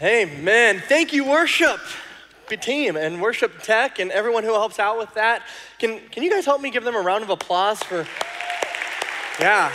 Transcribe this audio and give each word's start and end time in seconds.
Amen. 0.00 0.80
Thank 0.86 1.12
you, 1.12 1.24
worship 1.24 1.80
team 2.60 2.96
and 2.96 3.20
worship 3.20 3.62
tech 3.62 3.98
and 3.98 4.12
everyone 4.12 4.44
who 4.44 4.52
helps 4.52 4.78
out 4.78 4.96
with 4.96 5.12
that. 5.14 5.42
Can, 5.80 6.00
can 6.10 6.22
you 6.22 6.30
guys 6.30 6.44
help 6.44 6.60
me 6.60 6.70
give 6.70 6.84
them 6.84 6.94
a 6.94 7.00
round 7.00 7.24
of 7.24 7.30
applause 7.30 7.82
for? 7.82 8.06
Yeah. 9.40 9.72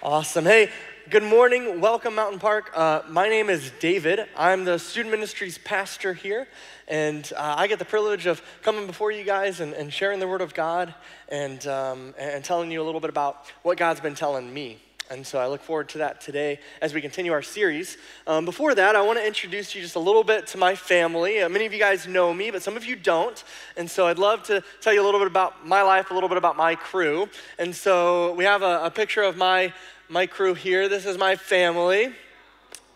Awesome. 0.00 0.44
Hey, 0.44 0.70
good 1.10 1.24
morning. 1.24 1.80
Welcome, 1.80 2.14
Mountain 2.14 2.38
Park. 2.38 2.70
Uh, 2.74 3.02
my 3.08 3.28
name 3.28 3.50
is 3.50 3.72
David. 3.80 4.20
I'm 4.36 4.64
the 4.64 4.78
student 4.78 5.12
ministries 5.12 5.58
pastor 5.58 6.14
here, 6.14 6.46
and 6.86 7.30
uh, 7.36 7.56
I 7.58 7.66
get 7.66 7.80
the 7.80 7.84
privilege 7.84 8.26
of 8.26 8.40
coming 8.62 8.86
before 8.86 9.10
you 9.10 9.24
guys 9.24 9.58
and, 9.58 9.74
and 9.74 9.92
sharing 9.92 10.20
the 10.20 10.28
Word 10.28 10.42
of 10.42 10.54
God 10.54 10.94
and, 11.28 11.66
um, 11.66 12.14
and 12.16 12.44
telling 12.44 12.70
you 12.70 12.80
a 12.80 12.84
little 12.84 13.00
bit 13.00 13.10
about 13.10 13.46
what 13.62 13.76
God's 13.76 14.00
been 14.00 14.14
telling 14.14 14.54
me. 14.54 14.78
And 15.10 15.26
so 15.26 15.38
I 15.38 15.46
look 15.46 15.62
forward 15.62 15.88
to 15.90 15.98
that 15.98 16.20
today 16.20 16.60
as 16.82 16.92
we 16.92 17.00
continue 17.00 17.32
our 17.32 17.40
series. 17.40 17.96
Um, 18.26 18.44
before 18.44 18.74
that, 18.74 18.94
I 18.94 19.00
want 19.00 19.18
to 19.18 19.26
introduce 19.26 19.74
you 19.74 19.80
just 19.80 19.96
a 19.96 20.00
little 20.00 20.22
bit 20.22 20.46
to 20.48 20.58
my 20.58 20.74
family. 20.74 21.40
Uh, 21.40 21.48
many 21.48 21.64
of 21.64 21.72
you 21.72 21.78
guys 21.78 22.06
know 22.06 22.34
me, 22.34 22.50
but 22.50 22.62
some 22.62 22.76
of 22.76 22.84
you 22.84 22.94
don't. 22.94 23.42
And 23.78 23.90
so 23.90 24.06
I'd 24.06 24.18
love 24.18 24.42
to 24.44 24.62
tell 24.82 24.92
you 24.92 25.00
a 25.00 25.06
little 25.06 25.18
bit 25.18 25.26
about 25.26 25.66
my 25.66 25.80
life, 25.80 26.10
a 26.10 26.14
little 26.14 26.28
bit 26.28 26.36
about 26.36 26.58
my 26.58 26.74
crew. 26.74 27.26
And 27.58 27.74
so 27.74 28.34
we 28.34 28.44
have 28.44 28.60
a, 28.60 28.84
a 28.84 28.90
picture 28.90 29.22
of 29.22 29.38
my, 29.38 29.72
my 30.10 30.26
crew 30.26 30.52
here. 30.52 30.90
This 30.90 31.06
is 31.06 31.16
my 31.16 31.36
family, 31.36 32.12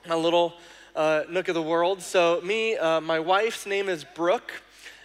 my 0.07 0.15
little 0.15 0.55
uh, 0.95 1.23
nook 1.31 1.49
of 1.49 1.55
the 1.55 1.63
world. 1.63 2.03
So, 2.03 2.43
me, 2.43 2.77
uh, 2.77 3.01
my 3.01 3.21
wife's 3.21 3.65
name 3.65 3.89
is 3.89 4.05
Brooke 4.05 4.53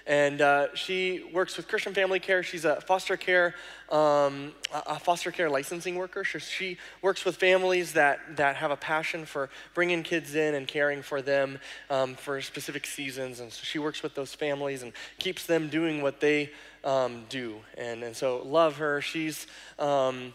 and 0.08 0.40
uh, 0.40 0.74
she 0.74 1.30
works 1.34 1.58
with 1.58 1.68
Christian 1.68 1.94
Family 1.94 2.20
Care. 2.20 2.42
She's 2.42 2.64
a 2.64 2.80
foster 2.80 3.18
care, 3.18 3.56
um, 3.90 4.54
a 4.74 5.00
foster 5.00 5.32
care 5.32 5.50
licensing 5.50 5.96
worker. 5.96 6.24
She 6.24 6.78
works 7.02 7.24
with 7.24 7.38
families 7.38 7.94
that 7.94 8.38
that 8.38 8.58
have 8.58 8.72
a 8.72 8.76
passion 8.76 9.26
for 9.26 9.50
bringing 9.74 10.04
kids 10.04 10.36
in 10.36 10.56
and 10.56 10.68
caring 10.68 11.02
for 11.02 11.22
them 11.22 11.60
um, 11.90 12.16
for 12.16 12.42
specific 12.42 12.86
seasons. 12.86 13.40
And 13.40 13.52
so 13.52 13.62
she 13.64 13.80
works 13.80 14.04
with 14.04 14.16
those 14.16 14.34
families 14.34 14.84
and 14.84 14.92
keeps 15.20 15.46
them 15.46 15.70
doing 15.70 16.02
what 16.02 16.20
they 16.20 16.52
um, 16.84 17.24
do. 17.30 17.56
And 17.78 18.04
and 18.04 18.16
so 18.16 18.42
love 18.46 18.78
her. 18.78 19.02
She's 19.02 19.48
um, 19.80 20.34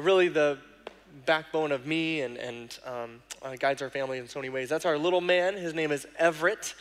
really 0.00 0.28
the 0.28 0.58
backbone 1.26 1.72
of 1.72 1.86
me 1.86 2.20
and 2.20 2.36
and 2.36 2.78
um, 2.84 3.22
uh, 3.42 3.56
guides 3.56 3.82
our 3.82 3.90
family 3.90 4.18
in 4.18 4.28
so 4.28 4.38
many 4.38 4.50
ways. 4.50 4.68
That's 4.68 4.84
our 4.84 4.98
little 4.98 5.20
man. 5.20 5.56
His 5.56 5.74
name 5.74 5.90
is 5.90 6.06
Everett. 6.18 6.74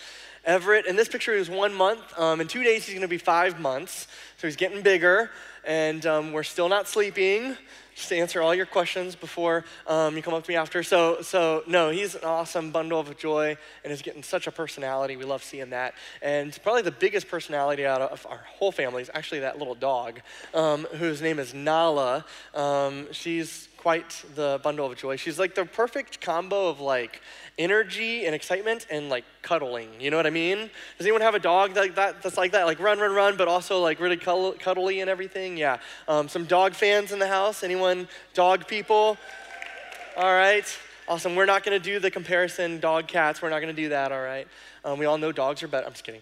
Everett. 0.49 0.87
And 0.87 0.97
this 0.97 1.07
picture, 1.07 1.35
was 1.35 1.47
one 1.47 1.75
month. 1.75 2.01
Um, 2.19 2.41
in 2.41 2.47
two 2.47 2.63
days, 2.63 2.83
he's 2.83 2.95
going 2.95 3.03
to 3.03 3.07
be 3.07 3.19
five 3.19 3.59
months. 3.59 4.07
So 4.37 4.47
he's 4.47 4.55
getting 4.55 4.81
bigger, 4.81 5.29
and 5.63 6.03
um, 6.07 6.31
we're 6.31 6.41
still 6.41 6.69
not 6.69 6.87
sleeping. 6.87 7.55
Just 7.93 8.09
to 8.09 8.15
answer 8.15 8.41
all 8.41 8.55
your 8.55 8.65
questions 8.65 9.13
before 9.13 9.63
um, 9.85 10.15
you 10.15 10.23
come 10.23 10.33
up 10.33 10.43
to 10.43 10.49
me 10.49 10.55
after. 10.55 10.81
So, 10.81 11.21
so 11.21 11.63
no, 11.67 11.91
he's 11.91 12.15
an 12.15 12.23
awesome 12.23 12.71
bundle 12.71 12.99
of 12.99 13.15
joy, 13.15 13.57
and 13.83 13.93
is 13.93 14.01
getting 14.01 14.23
such 14.23 14.47
a 14.47 14.51
personality. 14.51 15.17
We 15.17 15.25
love 15.25 15.43
seeing 15.43 15.69
that. 15.69 15.93
And 16.23 16.57
probably 16.63 16.81
the 16.81 16.91
biggest 16.91 17.27
personality 17.27 17.85
out 17.85 18.01
of 18.01 18.25
our 18.27 18.41
whole 18.57 18.71
family 18.71 19.03
is 19.03 19.11
actually 19.13 19.41
that 19.41 19.59
little 19.59 19.75
dog, 19.75 20.19
um, 20.55 20.87
whose 20.97 21.21
name 21.21 21.37
is 21.37 21.53
Nala. 21.53 22.25
Um, 22.55 23.07
she's 23.11 23.68
quite 23.79 24.25
the 24.35 24.59
bundle 24.61 24.85
of 24.85 24.97
joy. 24.97 25.15
She's 25.15 25.39
like 25.39 25.55
the 25.55 25.63
perfect 25.63 26.19
combo 26.19 26.67
of 26.67 26.81
like 26.81 27.21
energy 27.57 28.25
and 28.25 28.35
excitement 28.35 28.85
and 28.91 29.07
like 29.07 29.23
cuddling. 29.41 29.89
You 30.01 30.11
know 30.11 30.17
what 30.17 30.27
I 30.27 30.31
mean? 30.31 30.69
Does 30.97 31.07
anyone 31.07 31.21
have 31.21 31.33
a 31.33 31.39
dog 31.39 31.77
like 31.77 31.95
that 31.95 32.21
that's 32.21 32.35
like 32.35 32.51
that? 32.51 32.65
Like 32.65 32.81
run, 32.81 32.99
run, 32.99 33.13
run, 33.13 33.37
but 33.37 33.47
also 33.47 33.79
like 33.79 34.01
really 34.01 34.17
cuddly 34.17 34.99
and 34.99 35.09
everything? 35.09 35.55
Yeah. 35.55 35.77
Um, 36.09 36.27
some 36.27 36.43
dog 36.43 36.73
fans 36.73 37.13
in 37.13 37.19
the 37.19 37.27
house? 37.27 37.63
Anyone 37.63 38.09
dog 38.33 38.67
people? 38.67 39.17
All 40.17 40.33
right. 40.33 40.77
Awesome. 41.07 41.37
We're 41.37 41.45
not 41.45 41.63
going 41.63 41.81
to 41.81 41.83
do 41.83 41.99
the 41.99 42.11
comparison 42.11 42.81
dog 42.81 43.07
cats. 43.07 43.41
We're 43.41 43.49
not 43.49 43.61
going 43.61 43.73
to 43.73 43.81
do 43.81 43.89
that, 43.89 44.11
all 44.11 44.21
right? 44.21 44.47
Um, 44.83 44.99
we 44.99 45.05
all 45.05 45.17
know 45.17 45.31
dogs 45.31 45.63
are 45.63 45.69
better. 45.69 45.87
I'm 45.87 45.93
just 45.93 46.03
kidding. 46.03 46.21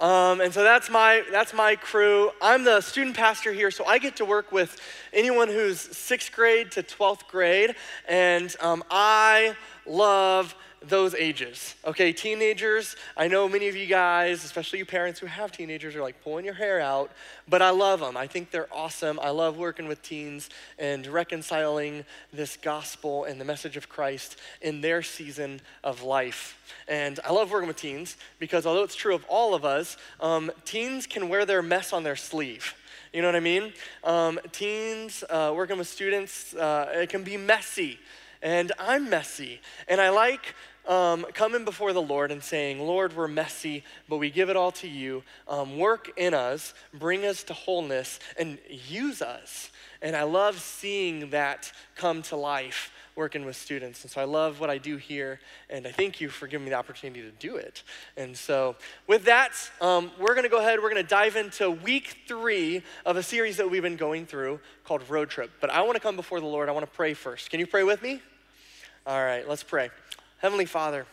Um, 0.00 0.40
and 0.40 0.54
so 0.54 0.62
that's 0.62 0.88
my, 0.88 1.24
that's 1.30 1.52
my 1.52 1.74
crew. 1.74 2.30
I'm 2.40 2.62
the 2.62 2.80
student 2.80 3.16
pastor 3.16 3.52
here, 3.52 3.72
so 3.72 3.84
I 3.84 3.98
get 3.98 4.16
to 4.16 4.24
work 4.24 4.52
with 4.52 4.80
anyone 5.12 5.48
who's 5.48 5.80
sixth 5.80 6.30
grade 6.30 6.70
to 6.72 6.84
12th 6.84 7.26
grade. 7.26 7.74
And 8.06 8.54
um, 8.60 8.84
I 8.90 9.56
love 9.86 10.54
those 10.82 11.14
ages. 11.14 11.74
Okay, 11.84 12.12
teenagers, 12.12 12.96
I 13.16 13.28
know 13.28 13.48
many 13.48 13.68
of 13.68 13.76
you 13.76 13.86
guys, 13.86 14.44
especially 14.44 14.78
you 14.78 14.86
parents 14.86 15.18
who 15.18 15.26
have 15.26 15.52
teenagers, 15.52 15.94
are 15.96 16.02
like 16.02 16.22
pulling 16.22 16.44
your 16.44 16.54
hair 16.54 16.80
out, 16.80 17.10
but 17.48 17.62
I 17.62 17.70
love 17.70 18.00
them. 18.00 18.16
I 18.16 18.26
think 18.26 18.50
they're 18.50 18.72
awesome. 18.72 19.18
I 19.20 19.30
love 19.30 19.56
working 19.56 19.88
with 19.88 20.02
teens 20.02 20.48
and 20.78 21.06
reconciling 21.06 22.04
this 22.32 22.56
gospel 22.56 23.24
and 23.24 23.40
the 23.40 23.44
message 23.44 23.76
of 23.76 23.88
Christ 23.88 24.38
in 24.60 24.80
their 24.80 25.02
season 25.02 25.60
of 25.82 26.02
life. 26.02 26.58
And 26.86 27.18
I 27.24 27.32
love 27.32 27.50
working 27.50 27.68
with 27.68 27.76
teens 27.76 28.16
because 28.38 28.66
although 28.66 28.84
it's 28.84 28.96
true 28.96 29.14
of 29.14 29.24
all 29.28 29.54
of 29.54 29.64
us, 29.64 29.96
um, 30.20 30.50
teens 30.64 31.06
can 31.06 31.28
wear 31.28 31.44
their 31.44 31.62
mess 31.62 31.92
on 31.92 32.02
their 32.04 32.16
sleeve. 32.16 32.74
You 33.12 33.22
know 33.22 33.28
what 33.28 33.36
I 33.36 33.40
mean? 33.40 33.72
Um, 34.04 34.38
teens, 34.52 35.24
uh, 35.28 35.52
working 35.56 35.78
with 35.78 35.88
students, 35.88 36.54
uh, 36.54 36.90
it 36.94 37.08
can 37.08 37.24
be 37.24 37.36
messy 37.36 37.98
and 38.42 38.72
I'm 38.78 39.10
messy. 39.10 39.60
And 39.86 40.00
I 40.00 40.10
like 40.10 40.54
um, 40.86 41.26
coming 41.34 41.64
before 41.64 41.92
the 41.92 42.02
Lord 42.02 42.30
and 42.32 42.42
saying, 42.42 42.80
Lord, 42.80 43.14
we're 43.14 43.28
messy, 43.28 43.84
but 44.08 44.16
we 44.16 44.30
give 44.30 44.48
it 44.48 44.56
all 44.56 44.72
to 44.72 44.88
you. 44.88 45.22
Um, 45.46 45.78
work 45.78 46.10
in 46.16 46.34
us, 46.34 46.72
bring 46.94 47.26
us 47.26 47.42
to 47.44 47.54
wholeness, 47.54 48.18
and 48.38 48.58
use 48.68 49.20
us. 49.20 49.70
And 50.00 50.16
I 50.16 50.22
love 50.22 50.60
seeing 50.60 51.30
that 51.30 51.72
come 51.94 52.22
to 52.22 52.36
life 52.36 52.90
working 53.18 53.44
with 53.44 53.56
students. 53.56 54.04
And 54.04 54.10
so 54.10 54.20
I 54.20 54.24
love 54.24 54.60
what 54.60 54.70
I 54.70 54.78
do 54.78 54.96
here, 54.96 55.40
and 55.68 55.86
I 55.88 55.90
thank 55.90 56.20
you 56.20 56.28
for 56.28 56.46
giving 56.46 56.64
me 56.64 56.70
the 56.70 56.76
opportunity 56.76 57.20
to 57.20 57.32
do 57.32 57.56
it. 57.56 57.82
And 58.16 58.34
so, 58.34 58.76
with 59.08 59.24
that, 59.24 59.52
um, 59.80 60.12
we're 60.20 60.34
going 60.34 60.44
to 60.44 60.48
go 60.48 60.60
ahead, 60.60 60.78
we're 60.78 60.88
going 60.88 61.02
to 61.02 61.08
dive 61.08 61.34
into 61.34 61.68
week 61.70 62.18
three 62.28 62.82
of 63.04 63.16
a 63.16 63.22
series 63.22 63.56
that 63.56 63.68
we've 63.68 63.82
been 63.82 63.96
going 63.96 64.24
through 64.24 64.60
called 64.84 65.02
Road 65.10 65.28
Trip. 65.28 65.50
But 65.60 65.70
I 65.70 65.82
want 65.82 65.96
to 65.96 66.00
come 66.00 66.14
before 66.14 66.38
the 66.38 66.46
Lord. 66.46 66.68
I 66.68 66.72
want 66.72 66.86
to 66.86 66.92
pray 66.92 67.12
first. 67.12 67.50
Can 67.50 67.58
you 67.58 67.66
pray 67.66 67.82
with 67.82 68.00
me? 68.02 68.22
All 69.04 69.20
right, 69.20 69.46
let's 69.46 69.64
pray. 69.64 69.90
Heavenly 70.38 70.66
Father, 70.66 71.04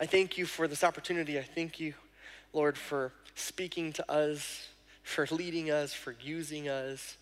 I 0.00 0.06
thank 0.06 0.38
you 0.38 0.46
for 0.46 0.66
this 0.66 0.82
opportunity. 0.82 1.38
I 1.38 1.42
thank 1.42 1.78
you, 1.78 1.92
Lord, 2.54 2.78
for 2.78 3.12
speaking 3.34 3.92
to 3.92 4.10
us, 4.10 4.66
for 5.02 5.26
leading 5.30 5.70
us, 5.70 5.92
for 5.92 6.16
using 6.22 6.70
us. 6.70 7.18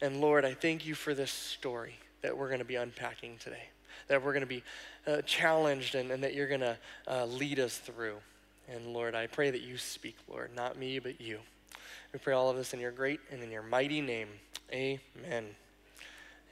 And 0.00 0.20
Lord, 0.20 0.46
I 0.46 0.54
thank 0.54 0.86
you 0.86 0.94
for 0.94 1.14
this 1.14 1.30
story 1.30 1.98
that 2.22 2.36
we're 2.36 2.48
going 2.48 2.60
to 2.60 2.64
be 2.64 2.76
unpacking 2.76 3.36
today, 3.38 3.64
that 4.08 4.22
we're 4.24 4.32
going 4.32 4.42
to 4.42 4.46
be 4.46 4.62
uh, 5.06 5.22
challenged 5.22 5.94
and, 5.94 6.10
and, 6.10 6.22
that 6.22 6.34
you're 6.34 6.48
going 6.48 6.60
to 6.60 6.78
uh, 7.08 7.26
lead 7.26 7.58
us 7.58 7.78
through. 7.78 8.16
And 8.72 8.88
Lord, 8.88 9.14
I 9.14 9.26
pray 9.26 9.50
that 9.50 9.60
you 9.60 9.76
speak, 9.76 10.16
Lord, 10.30 10.50
not 10.54 10.78
me, 10.78 10.98
but 10.98 11.20
you. 11.20 11.40
We 12.12 12.18
pray 12.18 12.34
all 12.34 12.48
of 12.48 12.56
this 12.56 12.72
in 12.74 12.80
your 12.80 12.92
great 12.92 13.20
and 13.30 13.42
in 13.42 13.50
your 13.50 13.62
mighty 13.62 14.00
name. 14.00 14.28
Amen. 14.72 15.46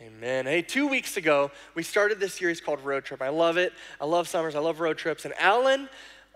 Amen. 0.01 0.47
Hey, 0.47 0.63
two 0.63 0.89
weeks 0.89 1.19
ago, 1.19 1.51
we 1.75 1.83
started 1.83 2.19
this 2.19 2.35
series 2.35 2.61
called 2.61 2.81
Road 2.81 3.05
Trip. 3.05 3.21
I 3.21 3.29
love 3.29 3.59
it. 3.59 3.73
I 4.01 4.07
love 4.07 4.29
summers. 4.29 4.55
I 4.55 4.59
love 4.59 4.81
road 4.81 4.97
trips. 4.97 5.27
And 5.27 5.35
Alan 5.39 5.91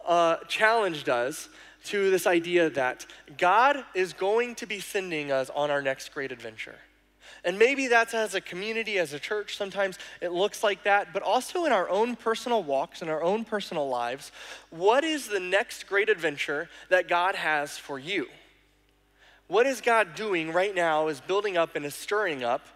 uh, 0.06 0.36
challenged 0.48 1.08
us 1.08 1.48
to 1.84 2.10
this 2.10 2.26
idea 2.26 2.68
that 2.70 3.06
God 3.38 3.84
is 3.94 4.12
going 4.12 4.54
to 4.56 4.66
be 4.66 4.80
sending 4.80 5.32
us 5.32 5.50
on 5.54 5.70
our 5.70 5.80
next 5.80 6.12
great 6.12 6.30
adventure. 6.30 6.76
And 7.44 7.58
maybe 7.58 7.88
that's 7.88 8.14
as 8.14 8.34
a 8.34 8.40
community, 8.40 8.98
as 8.98 9.12
a 9.12 9.18
church, 9.18 9.56
sometimes 9.56 9.98
it 10.20 10.32
looks 10.32 10.62
like 10.62 10.84
that, 10.84 11.12
but 11.12 11.22
also 11.22 11.66
in 11.66 11.72
our 11.72 11.88
own 11.90 12.16
personal 12.16 12.62
walks, 12.62 13.02
in 13.02 13.08
our 13.08 13.22
own 13.22 13.44
personal 13.44 13.88
lives, 13.88 14.32
what 14.70 15.04
is 15.04 15.28
the 15.28 15.40
next 15.40 15.86
great 15.86 16.08
adventure 16.08 16.70
that 16.88 17.06
God 17.06 17.34
has 17.34 17.76
for 17.76 17.98
you? 17.98 18.28
What 19.46 19.66
is 19.66 19.82
God 19.82 20.14
doing 20.14 20.52
right 20.52 20.74
now 20.74 21.08
is 21.08 21.20
building 21.20 21.56
up 21.58 21.76
and 21.76 21.84
is 21.84 21.94
stirring 21.94 22.42
up 22.42 22.66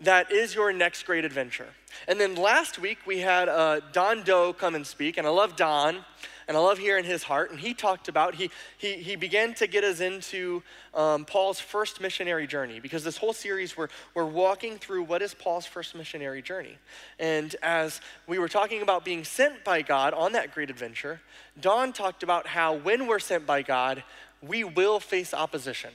that 0.00 0.30
is 0.30 0.54
your 0.54 0.72
next 0.72 1.04
great 1.04 1.24
adventure. 1.24 1.68
And 2.08 2.20
then 2.20 2.34
last 2.34 2.78
week 2.78 2.98
we 3.06 3.20
had 3.20 3.48
uh, 3.48 3.80
Don 3.92 4.22
Doe 4.22 4.52
come 4.52 4.74
and 4.74 4.86
speak, 4.86 5.16
and 5.16 5.26
I 5.26 5.30
love 5.30 5.56
Don 5.56 6.04
and 6.46 6.56
I 6.56 6.60
love 6.60 6.78
hearing 6.78 7.04
his 7.04 7.22
heart. 7.22 7.50
And 7.50 7.58
he 7.58 7.74
talked 7.74 8.08
about, 8.08 8.34
he, 8.34 8.50
he, 8.76 8.94
he 8.94 9.16
began 9.16 9.54
to 9.54 9.66
get 9.66 9.84
us 9.84 10.00
into 10.00 10.62
um, 10.92 11.24
Paul's 11.24 11.60
first 11.60 12.00
missionary 12.00 12.46
journey 12.46 12.80
because 12.80 13.04
this 13.04 13.16
whole 13.16 13.32
series 13.32 13.76
we're, 13.76 13.88
we're 14.14 14.24
walking 14.26 14.76
through 14.76 15.04
what 15.04 15.22
is 15.22 15.34
Paul's 15.34 15.66
first 15.66 15.94
missionary 15.94 16.42
journey. 16.42 16.78
And 17.18 17.54
as 17.62 18.00
we 18.26 18.38
were 18.38 18.48
talking 18.48 18.82
about 18.82 19.04
being 19.04 19.24
sent 19.24 19.64
by 19.64 19.82
God 19.82 20.14
on 20.14 20.32
that 20.32 20.52
great 20.52 20.70
adventure, 20.70 21.20
Don 21.60 21.92
talked 21.92 22.22
about 22.22 22.46
how 22.46 22.74
when 22.74 23.06
we're 23.06 23.18
sent 23.18 23.46
by 23.46 23.62
God, 23.62 24.02
we 24.42 24.64
will 24.64 25.00
face 25.00 25.32
opposition, 25.32 25.90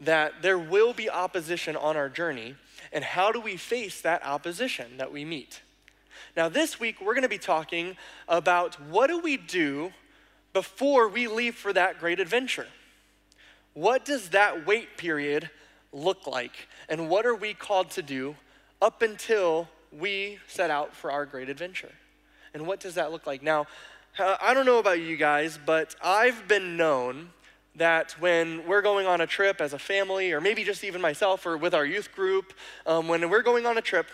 that 0.00 0.42
there 0.42 0.58
will 0.58 0.92
be 0.92 1.08
opposition 1.08 1.76
on 1.76 1.96
our 1.96 2.08
journey. 2.08 2.56
And 2.92 3.02
how 3.02 3.32
do 3.32 3.40
we 3.40 3.56
face 3.56 4.00
that 4.02 4.24
opposition 4.24 4.98
that 4.98 5.10
we 5.10 5.24
meet? 5.24 5.62
Now, 6.36 6.48
this 6.48 6.80
week, 6.80 7.00
we're 7.00 7.14
going 7.14 7.22
to 7.22 7.28
be 7.28 7.38
talking 7.38 7.96
about 8.28 8.80
what 8.80 9.08
do 9.08 9.18
we 9.18 9.36
do 9.36 9.92
before 10.52 11.08
we 11.08 11.26
leave 11.26 11.54
for 11.54 11.72
that 11.72 11.98
great 11.98 12.20
adventure? 12.20 12.66
What 13.72 14.04
does 14.04 14.30
that 14.30 14.66
wait 14.66 14.96
period 14.96 15.50
look 15.92 16.26
like? 16.26 16.68
And 16.88 17.08
what 17.08 17.26
are 17.26 17.34
we 17.34 17.54
called 17.54 17.90
to 17.92 18.02
do 18.02 18.36
up 18.80 19.02
until 19.02 19.68
we 19.98 20.38
set 20.46 20.70
out 20.70 20.94
for 20.94 21.10
our 21.10 21.26
great 21.26 21.48
adventure. 21.48 21.92
And 22.52 22.66
what 22.66 22.80
does 22.80 22.94
that 22.94 23.12
look 23.12 23.26
like? 23.26 23.42
Now, 23.42 23.66
I 24.18 24.54
don't 24.54 24.66
know 24.66 24.78
about 24.78 25.00
you 25.00 25.16
guys, 25.16 25.58
but 25.64 25.96
I've 26.02 26.46
been 26.46 26.76
known 26.76 27.30
that 27.76 28.12
when 28.20 28.64
we're 28.66 28.82
going 28.82 29.06
on 29.06 29.20
a 29.20 29.26
trip 29.26 29.60
as 29.60 29.72
a 29.72 29.78
family, 29.78 30.32
or 30.32 30.40
maybe 30.40 30.62
just 30.62 30.84
even 30.84 31.00
myself 31.00 31.44
or 31.46 31.56
with 31.56 31.74
our 31.74 31.84
youth 31.84 32.14
group, 32.14 32.52
um, 32.86 33.08
when 33.08 33.28
we're 33.28 33.42
going 33.42 33.66
on 33.66 33.76
a 33.76 33.82
trip, 33.82 34.06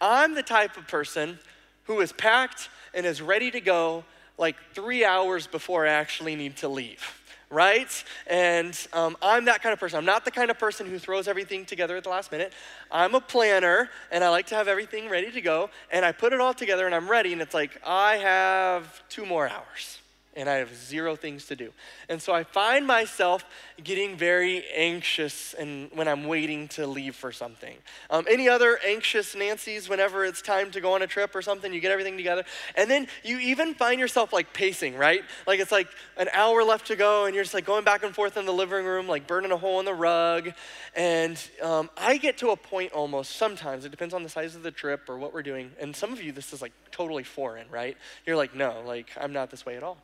I'm 0.00 0.34
the 0.34 0.42
type 0.42 0.78
of 0.78 0.88
person 0.88 1.38
who 1.84 2.00
is 2.00 2.12
packed 2.12 2.68
and 2.94 3.06
is 3.06 3.22
ready 3.22 3.50
to 3.50 3.60
go 3.60 4.04
like 4.38 4.56
three 4.74 5.04
hours 5.04 5.46
before 5.46 5.86
I 5.86 5.90
actually 5.90 6.36
need 6.36 6.56
to 6.58 6.68
leave 6.68 7.18
right? 7.52 8.04
And 8.26 8.74
um, 8.94 9.14
I'm 9.20 9.44
that 9.44 9.62
kind 9.62 9.74
of 9.74 9.78
person. 9.78 9.98
I'm 9.98 10.06
not 10.06 10.24
the 10.24 10.30
kind 10.30 10.50
of 10.50 10.58
person 10.58 10.86
who 10.86 10.98
throws 10.98 11.28
everything 11.28 11.66
together 11.66 11.98
at 11.98 12.02
the 12.02 12.08
last 12.08 12.32
minute. 12.32 12.54
I'm 12.90 13.14
a 13.14 13.20
planner 13.20 13.90
and 14.10 14.24
I 14.24 14.30
like 14.30 14.46
to 14.46 14.54
have 14.54 14.68
everything 14.68 15.10
ready 15.10 15.30
to 15.30 15.40
go. 15.42 15.68
And 15.90 16.02
I 16.02 16.12
put 16.12 16.32
it 16.32 16.40
all 16.40 16.54
together 16.54 16.86
and 16.86 16.94
I'm 16.94 17.10
ready, 17.10 17.32
and 17.32 17.42
it's 17.42 17.54
like, 17.54 17.78
I 17.86 18.16
have 18.16 19.06
two 19.10 19.26
more 19.26 19.48
hours 19.48 19.98
and 20.34 20.48
I 20.48 20.54
have 20.54 20.74
zero 20.74 21.14
things 21.14 21.46
to 21.46 21.56
do. 21.56 21.72
And 22.08 22.20
so 22.20 22.32
I 22.32 22.44
find 22.44 22.86
myself 22.86 23.44
getting 23.82 24.16
very 24.16 24.64
anxious 24.74 25.54
and 25.54 25.90
when 25.92 26.08
I'm 26.08 26.24
waiting 26.24 26.68
to 26.68 26.86
leave 26.86 27.14
for 27.14 27.32
something. 27.32 27.76
Um, 28.10 28.24
any 28.28 28.48
other 28.48 28.78
anxious 28.84 29.34
Nancy's 29.34 29.88
whenever 29.88 30.24
it's 30.24 30.40
time 30.40 30.70
to 30.70 30.80
go 30.80 30.94
on 30.94 31.02
a 31.02 31.06
trip 31.06 31.34
or 31.34 31.42
something, 31.42 31.72
you 31.72 31.80
get 31.80 31.90
everything 31.90 32.16
together. 32.16 32.44
And 32.76 32.90
then 32.90 33.08
you 33.22 33.38
even 33.38 33.74
find 33.74 34.00
yourself 34.00 34.32
like 34.32 34.52
pacing, 34.52 34.96
right? 34.96 35.22
Like 35.46 35.60
it's 35.60 35.72
like 35.72 35.88
an 36.16 36.28
hour 36.32 36.64
left 36.64 36.86
to 36.86 36.96
go 36.96 37.26
and 37.26 37.34
you're 37.34 37.44
just 37.44 37.54
like 37.54 37.66
going 37.66 37.84
back 37.84 38.02
and 38.02 38.14
forth 38.14 38.36
in 38.36 38.46
the 38.46 38.52
living 38.52 38.86
room, 38.86 39.06
like 39.06 39.26
burning 39.26 39.52
a 39.52 39.56
hole 39.56 39.80
in 39.80 39.84
the 39.84 39.94
rug. 39.94 40.52
And 40.94 41.38
um, 41.62 41.90
I 41.96 42.16
get 42.16 42.38
to 42.38 42.50
a 42.50 42.56
point 42.56 42.92
almost 42.92 43.36
sometimes, 43.36 43.84
it 43.84 43.90
depends 43.90 44.14
on 44.14 44.22
the 44.22 44.28
size 44.28 44.56
of 44.56 44.62
the 44.62 44.70
trip 44.70 45.08
or 45.08 45.18
what 45.18 45.34
we're 45.34 45.42
doing. 45.42 45.72
And 45.78 45.94
some 45.94 46.12
of 46.12 46.22
you, 46.22 46.32
this 46.32 46.52
is 46.52 46.62
like 46.62 46.72
totally 46.90 47.24
foreign, 47.24 47.68
right? 47.70 47.96
You're 48.24 48.36
like, 48.36 48.54
no, 48.54 48.82
like 48.86 49.10
I'm 49.20 49.32
not 49.32 49.50
this 49.50 49.66
way 49.66 49.76
at 49.76 49.82
all. 49.82 49.98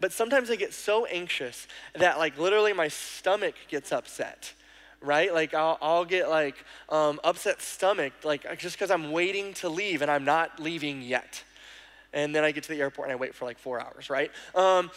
But 0.00 0.12
sometimes 0.12 0.50
I 0.50 0.56
get 0.56 0.72
so 0.72 1.06
anxious 1.06 1.66
that 1.94 2.18
like 2.18 2.38
literally 2.38 2.72
my 2.72 2.88
stomach 2.88 3.54
gets 3.68 3.92
upset 3.92 4.54
right? 5.00 5.32
Like 5.32 5.54
I'll, 5.54 5.78
I'll 5.80 6.04
get 6.04 6.28
like 6.28 6.56
um, 6.88 7.20
upset 7.22 7.62
stomach, 7.62 8.12
like 8.24 8.58
just 8.58 8.76
because 8.76 8.90
I'm 8.90 9.12
waiting 9.12 9.54
to 9.54 9.68
leave 9.68 10.02
and 10.02 10.10
I'm 10.10 10.24
not 10.24 10.60
leaving 10.60 11.02
yet. 11.02 11.42
And 12.12 12.34
then 12.34 12.44
I 12.44 12.52
get 12.52 12.64
to 12.64 12.70
the 12.70 12.80
airport 12.80 13.08
and 13.08 13.12
I 13.12 13.16
wait 13.16 13.34
for 13.34 13.44
like 13.44 13.58
four 13.58 13.80
hours, 13.80 14.10
right? 14.10 14.30
Um, 14.54 14.90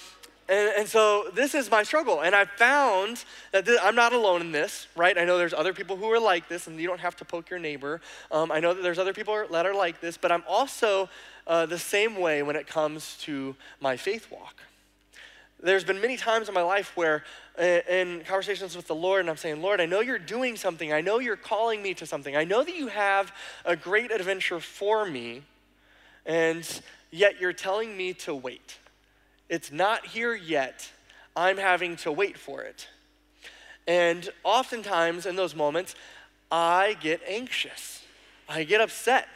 and, 0.50 0.74
and, 0.80 0.88
so 0.88 1.30
this 1.33 1.54
is 1.54 1.69
my 1.69 1.83
struggle. 1.83 2.21
And 2.21 2.33
I 2.36 2.45
found 2.45 3.24
that 3.51 3.65
th- 3.65 3.80
I'm 3.81 3.95
not 3.95 4.12
alone 4.12 4.42
in 4.42 4.51
this, 4.51 4.88
right? 4.95 5.18
I 5.18 5.24
know 5.24 5.38
there's 5.38 5.54
other 5.54 5.74
people 5.74 5.95
who 5.95 6.12
are 6.12 6.19
like 6.19 6.50
this, 6.50 6.68
and 6.68 6.80
you 6.80 6.88
don't 6.88 7.00
have 7.00 7.15
to 7.18 7.25
poke 7.25 7.50
your 7.50 7.59
neighbor. 7.59 8.01
Um, 8.31 8.51
I 8.51 8.59
know 8.59 8.74
that 8.74 8.81
there's 8.81 9.00
other 9.00 9.13
people 9.13 9.45
that 9.51 9.65
are 9.65 9.74
like 9.74 10.01
this, 10.01 10.18
but 10.18 10.31
I'm 10.31 10.44
also 10.47 11.09
uh, 11.47 11.68
the 11.68 11.80
same 11.80 12.18
way 12.18 12.44
when 12.44 12.56
it 12.56 12.68
comes 12.68 13.18
to 13.21 13.56
my 13.80 13.95
faith 13.95 14.30
walk. 14.31 14.62
There's 15.63 15.84
been 15.84 16.02
many 16.02 16.18
times 16.18 16.48
in 16.48 16.56
my 16.56 16.63
life 16.63 16.98
where, 16.98 17.24
uh, 17.58 17.62
in 17.88 18.24
conversations 18.24 18.75
with 18.75 18.88
the 18.88 18.96
Lord, 18.96 19.22
and 19.22 19.30
I'm 19.30 19.38
saying, 19.38 19.62
Lord, 19.62 19.80
I 19.80 19.86
know 19.86 20.00
you're 20.00 20.18
doing 20.18 20.56
something. 20.56 20.92
I 20.92 21.02
know 21.02 21.19
you're 21.19 21.36
calling 21.36 21.84
me 21.84 21.94
to 21.96 22.06
something. 22.06 22.36
I 22.36 22.44
know 22.44 22.63
that 22.63 22.75
you 22.75 22.88
have 22.88 23.31
a 23.63 23.75
great 23.75 24.12
adventure 24.12 24.60
for 24.60 25.06
me, 25.06 25.44
and 26.25 26.81
yet 27.12 27.40
you're 27.40 27.54
telling 27.54 27.96
me 27.96 28.13
to 28.13 28.34
wait. 28.34 28.78
It's 29.50 29.72
not 29.72 30.08
here 30.08 30.34
yet. 30.34 30.90
I'm 31.36 31.58
having 31.58 31.96
to 31.98 32.12
wait 32.12 32.38
for 32.38 32.62
it. 32.62 32.88
And 33.88 34.30
oftentimes 34.44 35.25
in 35.25 35.36
those 35.36 35.56
moments, 35.56 35.94
I 36.52 36.98
get 37.00 37.22
anxious. 37.28 38.04
I 38.50 38.64
get 38.64 38.81
upset. 38.81 39.28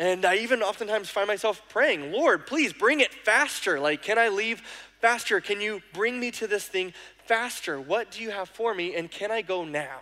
And 0.00 0.24
I 0.24 0.36
even 0.36 0.62
oftentimes 0.62 1.10
find 1.10 1.26
myself 1.26 1.60
praying, 1.68 2.12
Lord, 2.12 2.46
please 2.46 2.72
bring 2.72 3.00
it 3.00 3.12
faster. 3.12 3.80
Like, 3.80 4.02
can 4.02 4.16
I 4.16 4.28
leave 4.28 4.62
faster? 5.00 5.40
Can 5.40 5.60
you 5.60 5.82
bring 5.92 6.20
me 6.20 6.30
to 6.32 6.46
this 6.46 6.66
thing 6.66 6.92
faster? 7.26 7.80
What 7.80 8.10
do 8.10 8.22
you 8.22 8.30
have 8.30 8.48
for 8.48 8.74
me? 8.74 8.94
And 8.94 9.10
can 9.10 9.30
I 9.30 9.42
go 9.42 9.64
now? 9.64 10.00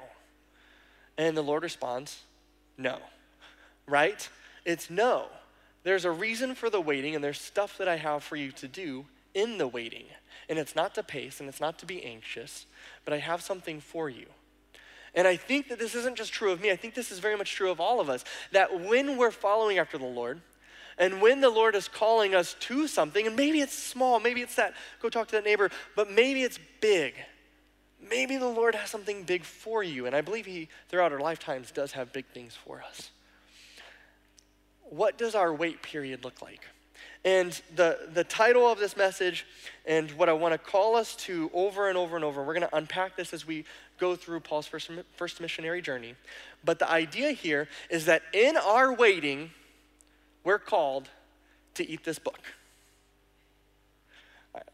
And 1.18 1.36
the 1.36 1.42
Lord 1.42 1.62
responds, 1.62 2.22
No. 2.76 2.98
Right? 3.86 4.28
It's 4.64 4.90
no. 4.90 5.26
There's 5.84 6.04
a 6.04 6.10
reason 6.10 6.56
for 6.56 6.68
the 6.68 6.80
waiting, 6.80 7.14
and 7.14 7.22
there's 7.22 7.40
stuff 7.40 7.78
that 7.78 7.86
I 7.86 7.96
have 7.96 8.24
for 8.24 8.34
you 8.34 8.50
to 8.52 8.66
do 8.66 9.06
in 9.34 9.58
the 9.58 9.68
waiting. 9.68 10.06
And 10.48 10.58
it's 10.58 10.74
not 10.74 10.94
to 10.94 11.02
pace 11.02 11.40
and 11.40 11.48
it's 11.48 11.60
not 11.60 11.78
to 11.80 11.86
be 11.86 12.04
anxious, 12.04 12.66
but 13.04 13.12
I 13.14 13.18
have 13.18 13.42
something 13.42 13.80
for 13.80 14.08
you. 14.08 14.26
And 15.14 15.26
I 15.26 15.36
think 15.36 15.68
that 15.68 15.78
this 15.78 15.94
isn't 15.94 16.16
just 16.16 16.32
true 16.32 16.50
of 16.50 16.60
me, 16.60 16.70
I 16.70 16.76
think 16.76 16.94
this 16.94 17.10
is 17.10 17.20
very 17.20 17.36
much 17.36 17.54
true 17.54 17.70
of 17.70 17.80
all 17.80 18.00
of 18.00 18.10
us. 18.10 18.24
That 18.52 18.80
when 18.80 19.16
we're 19.16 19.30
following 19.30 19.78
after 19.78 19.98
the 19.98 20.04
Lord, 20.04 20.40
and 20.98 21.20
when 21.20 21.40
the 21.40 21.50
Lord 21.50 21.74
is 21.74 21.88
calling 21.88 22.34
us 22.34 22.56
to 22.60 22.86
something, 22.88 23.26
and 23.26 23.36
maybe 23.36 23.60
it's 23.60 23.74
small, 23.74 24.18
maybe 24.18 24.40
it's 24.40 24.54
that, 24.56 24.74
go 25.02 25.08
talk 25.08 25.28
to 25.28 25.36
that 25.36 25.44
neighbor, 25.44 25.70
but 25.94 26.10
maybe 26.10 26.42
it's 26.42 26.58
big. 26.80 27.14
Maybe 28.08 28.36
the 28.36 28.48
Lord 28.48 28.74
has 28.74 28.88
something 28.88 29.24
big 29.24 29.44
for 29.44 29.82
you. 29.82 30.06
And 30.06 30.14
I 30.14 30.20
believe 30.20 30.46
He, 30.46 30.68
throughout 30.88 31.12
our 31.12 31.20
lifetimes, 31.20 31.70
does 31.70 31.92
have 31.92 32.12
big 32.12 32.26
things 32.26 32.54
for 32.54 32.82
us. 32.82 33.10
What 34.82 35.18
does 35.18 35.34
our 35.34 35.52
wait 35.52 35.82
period 35.82 36.24
look 36.24 36.40
like? 36.40 36.60
And 37.24 37.60
the, 37.74 38.08
the 38.14 38.22
title 38.24 38.70
of 38.70 38.78
this 38.78 38.96
message, 38.96 39.44
and 39.84 40.10
what 40.12 40.28
I 40.28 40.32
want 40.32 40.52
to 40.52 40.58
call 40.58 40.94
us 40.94 41.16
to 41.16 41.50
over 41.52 41.88
and 41.88 41.98
over 41.98 42.14
and 42.14 42.24
over, 42.24 42.42
we're 42.42 42.54
going 42.54 42.68
to 42.68 42.76
unpack 42.76 43.16
this 43.16 43.32
as 43.32 43.46
we 43.46 43.64
go 43.98 44.14
through 44.14 44.40
Paul's 44.40 44.66
first, 44.66 44.90
first 45.16 45.40
missionary 45.40 45.82
journey. 45.82 46.14
But 46.64 46.78
the 46.78 46.88
idea 46.88 47.32
here 47.32 47.68
is 47.90 48.06
that 48.06 48.22
in 48.32 48.56
our 48.56 48.94
waiting, 48.94 49.50
we're 50.46 50.60
called 50.60 51.10
to 51.74 51.86
eat 51.90 52.04
this 52.04 52.20
book. 52.20 52.38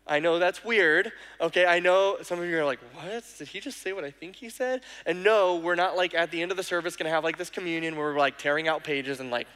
I 0.07 0.21
know 0.21 0.39
that's 0.39 0.63
weird. 0.63 1.11
Okay, 1.41 1.65
I 1.65 1.81
know 1.81 2.19
some 2.23 2.39
of 2.39 2.45
you 2.45 2.59
are 2.59 2.65
like, 2.65 2.79
what? 2.95 3.25
Did 3.39 3.49
he 3.49 3.59
just 3.59 3.79
say 3.79 3.95
what 3.95 4.05
I 4.05 4.11
think 4.11 4.37
he 4.37 4.51
said? 4.51 4.83
And 5.07 5.25
no, 5.25 5.57
we're 5.57 5.75
not 5.75 5.97
like 5.97 6.15
at 6.15 6.31
the 6.31 6.43
end 6.43 6.51
of 6.51 6.59
the 6.59 6.63
service 6.63 6.95
gonna 6.95 7.11
have 7.11 7.25
like 7.25 7.39
this 7.39 7.49
communion 7.49 7.97
where 7.97 8.13
we're 8.13 8.19
like 8.19 8.37
tearing 8.37 8.69
out 8.69 8.85
pages 8.85 9.19
and 9.19 9.31
like, 9.31 9.49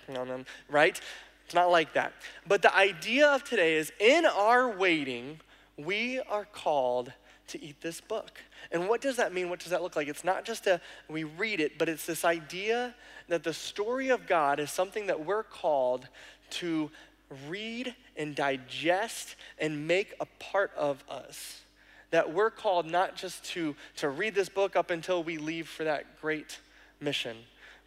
right? 0.70 0.98
It's 1.44 1.54
not 1.54 1.70
like 1.70 1.92
that. 1.92 2.14
But 2.48 2.62
the 2.62 2.74
idea 2.74 3.28
of 3.28 3.44
today 3.44 3.76
is 3.76 3.92
in 4.00 4.24
our 4.24 4.70
waiting, 4.70 5.40
we 5.76 6.20
are 6.20 6.46
called 6.46 7.12
to 7.48 7.62
eat 7.62 7.80
this 7.82 8.00
book. 8.00 8.40
And 8.72 8.88
what 8.88 9.00
does 9.00 9.16
that 9.16 9.32
mean? 9.32 9.48
What 9.50 9.60
does 9.60 9.70
that 9.70 9.82
look 9.82 9.94
like? 9.94 10.08
It's 10.08 10.24
not 10.24 10.44
just 10.44 10.66
a 10.66 10.80
we 11.08 11.24
read 11.24 11.60
it, 11.60 11.78
but 11.78 11.88
it's 11.88 12.06
this 12.06 12.24
idea 12.24 12.94
that 13.28 13.42
the 13.42 13.52
story 13.52 14.08
of 14.08 14.26
God 14.26 14.60
is 14.60 14.70
something 14.70 15.06
that 15.06 15.24
we're 15.24 15.42
called 15.42 16.08
to 16.50 16.90
read 17.48 17.94
and 18.16 18.34
digest 18.34 19.36
and 19.58 19.86
make 19.86 20.14
a 20.20 20.26
part 20.38 20.72
of 20.76 21.02
us. 21.08 21.62
That 22.10 22.32
we're 22.32 22.50
called 22.50 22.86
not 22.86 23.16
just 23.16 23.44
to, 23.46 23.74
to 23.96 24.08
read 24.08 24.34
this 24.34 24.48
book 24.48 24.76
up 24.76 24.90
until 24.90 25.22
we 25.24 25.38
leave 25.38 25.68
for 25.68 25.84
that 25.84 26.20
great 26.20 26.60
mission, 27.00 27.36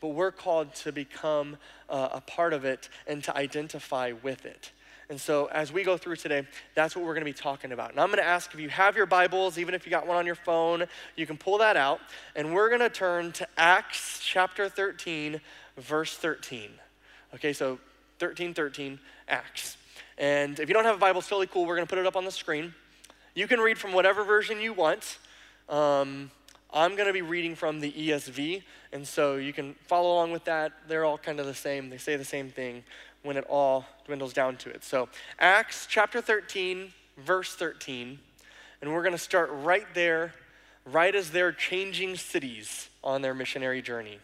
but 0.01 0.09
we're 0.09 0.31
called 0.31 0.75
to 0.75 0.91
become 0.91 1.57
uh, 1.89 2.09
a 2.11 2.21
part 2.21 2.53
of 2.53 2.65
it 2.65 2.89
and 3.07 3.23
to 3.23 3.35
identify 3.35 4.11
with 4.11 4.45
it. 4.45 4.71
And 5.09 5.19
so, 5.19 5.47
as 5.47 5.73
we 5.73 5.83
go 5.83 5.97
through 5.97 6.17
today, 6.17 6.45
that's 6.75 6.95
what 6.95 7.03
we're 7.03 7.15
going 7.15 7.25
to 7.25 7.31
be 7.31 7.33
talking 7.33 7.71
about. 7.71 7.89
And 7.89 7.99
I'm 7.99 8.09
going 8.09 8.19
to 8.19 8.27
ask 8.27 8.53
if 8.53 8.59
you 8.59 8.69
have 8.69 8.95
your 8.95 9.07
Bibles, 9.07 9.57
even 9.57 9.73
if 9.73 9.83
you 9.83 9.89
got 9.89 10.05
one 10.05 10.17
on 10.17 10.25
your 10.27 10.35
phone, 10.35 10.85
you 11.15 11.25
can 11.25 11.35
pull 11.35 11.57
that 11.57 11.75
out. 11.75 11.99
And 12.35 12.53
we're 12.53 12.69
going 12.69 12.81
to 12.81 12.91
turn 12.91 13.31
to 13.33 13.47
Acts 13.57 14.21
chapter 14.23 14.69
13, 14.69 15.41
verse 15.77 16.15
13. 16.15 16.69
Okay, 17.33 17.53
so 17.53 17.79
13, 18.19 18.53
13, 18.53 18.99
Acts. 19.27 19.77
And 20.19 20.59
if 20.59 20.69
you 20.69 20.75
don't 20.75 20.85
have 20.85 20.97
a 20.97 20.99
Bible, 20.99 21.19
it's 21.21 21.27
totally 21.27 21.47
cool. 21.47 21.65
We're 21.65 21.75
going 21.75 21.87
to 21.87 21.89
put 21.89 21.99
it 21.99 22.05
up 22.05 22.15
on 22.15 22.25
the 22.25 22.31
screen. 22.31 22.75
You 23.33 23.47
can 23.47 23.59
read 23.59 23.79
from 23.79 23.93
whatever 23.93 24.23
version 24.23 24.61
you 24.61 24.73
want. 24.73 25.17
Um, 25.69 26.29
I'm 26.71 26.95
going 26.95 27.07
to 27.07 27.13
be 27.13 27.23
reading 27.23 27.55
from 27.55 27.79
the 27.79 27.91
ESV, 27.91 28.61
and 28.93 29.07
so 29.07 29.37
you 29.37 29.53
can 29.53 29.73
follow 29.87 30.13
along 30.13 30.31
with 30.31 30.43
that. 30.45 30.71
They're 30.87 31.03
all 31.03 31.17
kind 31.17 31.39
of 31.39 31.47
the 31.47 31.53
same, 31.55 31.89
they 31.89 31.97
say 31.97 32.15
the 32.15 32.23
same 32.23 32.49
thing 32.49 32.83
when 33.23 33.38
it 33.38 33.45
all 33.49 33.85
dwindles 34.05 34.33
down 34.33 34.57
to 34.57 34.69
it. 34.69 34.83
So, 34.83 35.09
Acts 35.39 35.88
chapter 35.89 36.21
13, 36.21 36.93
verse 37.17 37.55
13, 37.55 38.19
and 38.81 38.93
we're 38.93 39.03
going 39.03 39.13
to 39.13 39.17
start 39.17 39.49
right 39.51 39.85
there, 39.93 40.33
right 40.85 41.13
as 41.13 41.31
they're 41.31 41.51
changing 41.51 42.15
cities 42.15 42.89
on 43.03 43.21
their 43.21 43.33
missionary 43.33 43.81
journey. 43.81 44.19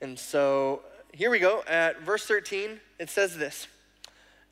And 0.00 0.18
so, 0.18 0.82
here 1.12 1.30
we 1.30 1.38
go 1.38 1.62
at 1.68 2.00
verse 2.02 2.26
13. 2.26 2.80
It 2.98 3.10
says 3.10 3.36
this 3.36 3.68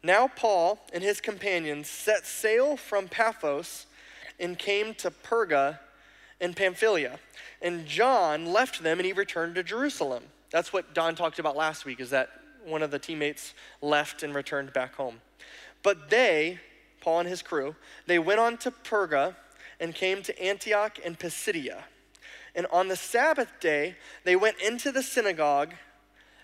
Now 0.03 0.29
Paul 0.29 0.81
and 0.93 1.03
his 1.03 1.21
companions 1.21 1.89
set 1.89 2.27
sail 2.27 2.77
from 2.77 3.09
Paphos 3.09 3.87
and 4.39 4.59
came 4.59 4.95
to 4.95 5.11
Perga 5.11 5.79
in 6.41 6.55
Pamphylia. 6.55 7.19
And 7.63 7.87
John 7.87 8.47
left 8.47 8.83
them 8.83 8.99
and 8.99 9.07
he 9.07 9.13
returned 9.13 9.55
to 9.57 9.63
Jerusalem. 9.63 10.25
That's 10.51 10.73
what 10.73 10.95
Don 10.95 11.15
talked 11.15 11.39
about 11.39 11.57
last 11.57 11.85
week, 11.85 12.01
is 12.01 12.11
that 12.11 12.31
one 12.65 12.83
of 12.83 12.91
the 12.91 12.99
teammates 12.99 13.55
left 13.81 14.23
and 14.23 14.35
returned 14.35 14.73
back 14.73 14.95
home. 14.95 15.21
But 15.83 16.11
they, 16.11 16.59
Paul 17.01 17.21
and 17.21 17.29
his 17.29 17.43
crew, 17.43 17.77
they 18.07 18.19
went 18.19 18.41
on 18.41 18.59
to 18.59 18.71
Perga 18.71 19.37
and 19.79 19.95
came 19.95 20.23
to 20.23 20.43
Antioch 20.43 20.99
and 21.05 21.19
Pisidia. 21.19 21.85
And 22.55 22.67
on 22.73 22.89
the 22.89 22.97
Sabbath 22.97 23.49
day, 23.61 23.97
they 24.25 24.37
went 24.37 24.61
into 24.61 24.93
the 24.93 25.03
synagogue 25.03 25.73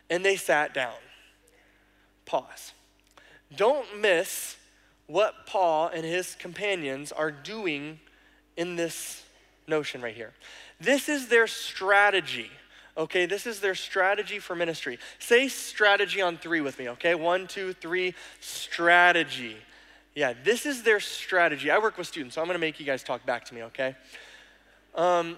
and 0.08 0.24
they 0.24 0.36
sat 0.36 0.72
down. 0.72 0.94
Pause. 2.24 2.72
Don't 3.54 4.00
miss 4.00 4.56
what 5.06 5.46
Paul 5.46 5.88
and 5.88 6.04
his 6.04 6.34
companions 6.34 7.12
are 7.12 7.30
doing 7.30 8.00
in 8.56 8.76
this 8.76 9.22
notion 9.68 10.00
right 10.00 10.14
here. 10.14 10.32
This 10.80 11.08
is 11.08 11.28
their 11.28 11.46
strategy. 11.46 12.50
Okay, 12.96 13.26
this 13.26 13.46
is 13.46 13.60
their 13.60 13.74
strategy 13.74 14.38
for 14.38 14.56
ministry. 14.56 14.98
Say 15.18 15.48
strategy 15.48 16.22
on 16.22 16.38
three 16.38 16.62
with 16.62 16.78
me, 16.78 16.88
okay? 16.90 17.14
One, 17.14 17.46
two, 17.46 17.74
three, 17.74 18.14
strategy. 18.40 19.56
Yeah, 20.14 20.32
this 20.44 20.64
is 20.64 20.82
their 20.82 20.98
strategy. 20.98 21.70
I 21.70 21.78
work 21.78 21.98
with 21.98 22.06
students, 22.06 22.36
so 22.36 22.40
I'm 22.40 22.46
gonna 22.46 22.58
make 22.58 22.80
you 22.80 22.86
guys 22.86 23.02
talk 23.02 23.26
back 23.26 23.44
to 23.46 23.54
me, 23.54 23.64
okay? 23.64 23.94
Um, 24.94 25.36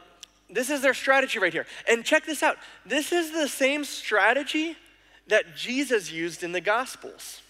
this 0.49 0.71
is 0.71 0.83
their 0.83 0.95
strategy 0.95 1.41
right 1.41 1.53
here. 1.53 1.67
And 1.91 2.05
check 2.05 2.25
this 2.25 2.43
out 2.43 2.57
this 2.87 3.13
is 3.13 3.33
the 3.33 3.49
same 3.49 3.85
strategy 3.85 4.77
that 5.27 5.57
Jesus 5.57 6.13
used 6.13 6.45
in 6.45 6.53
the 6.53 6.61
Gospels. 6.61 7.43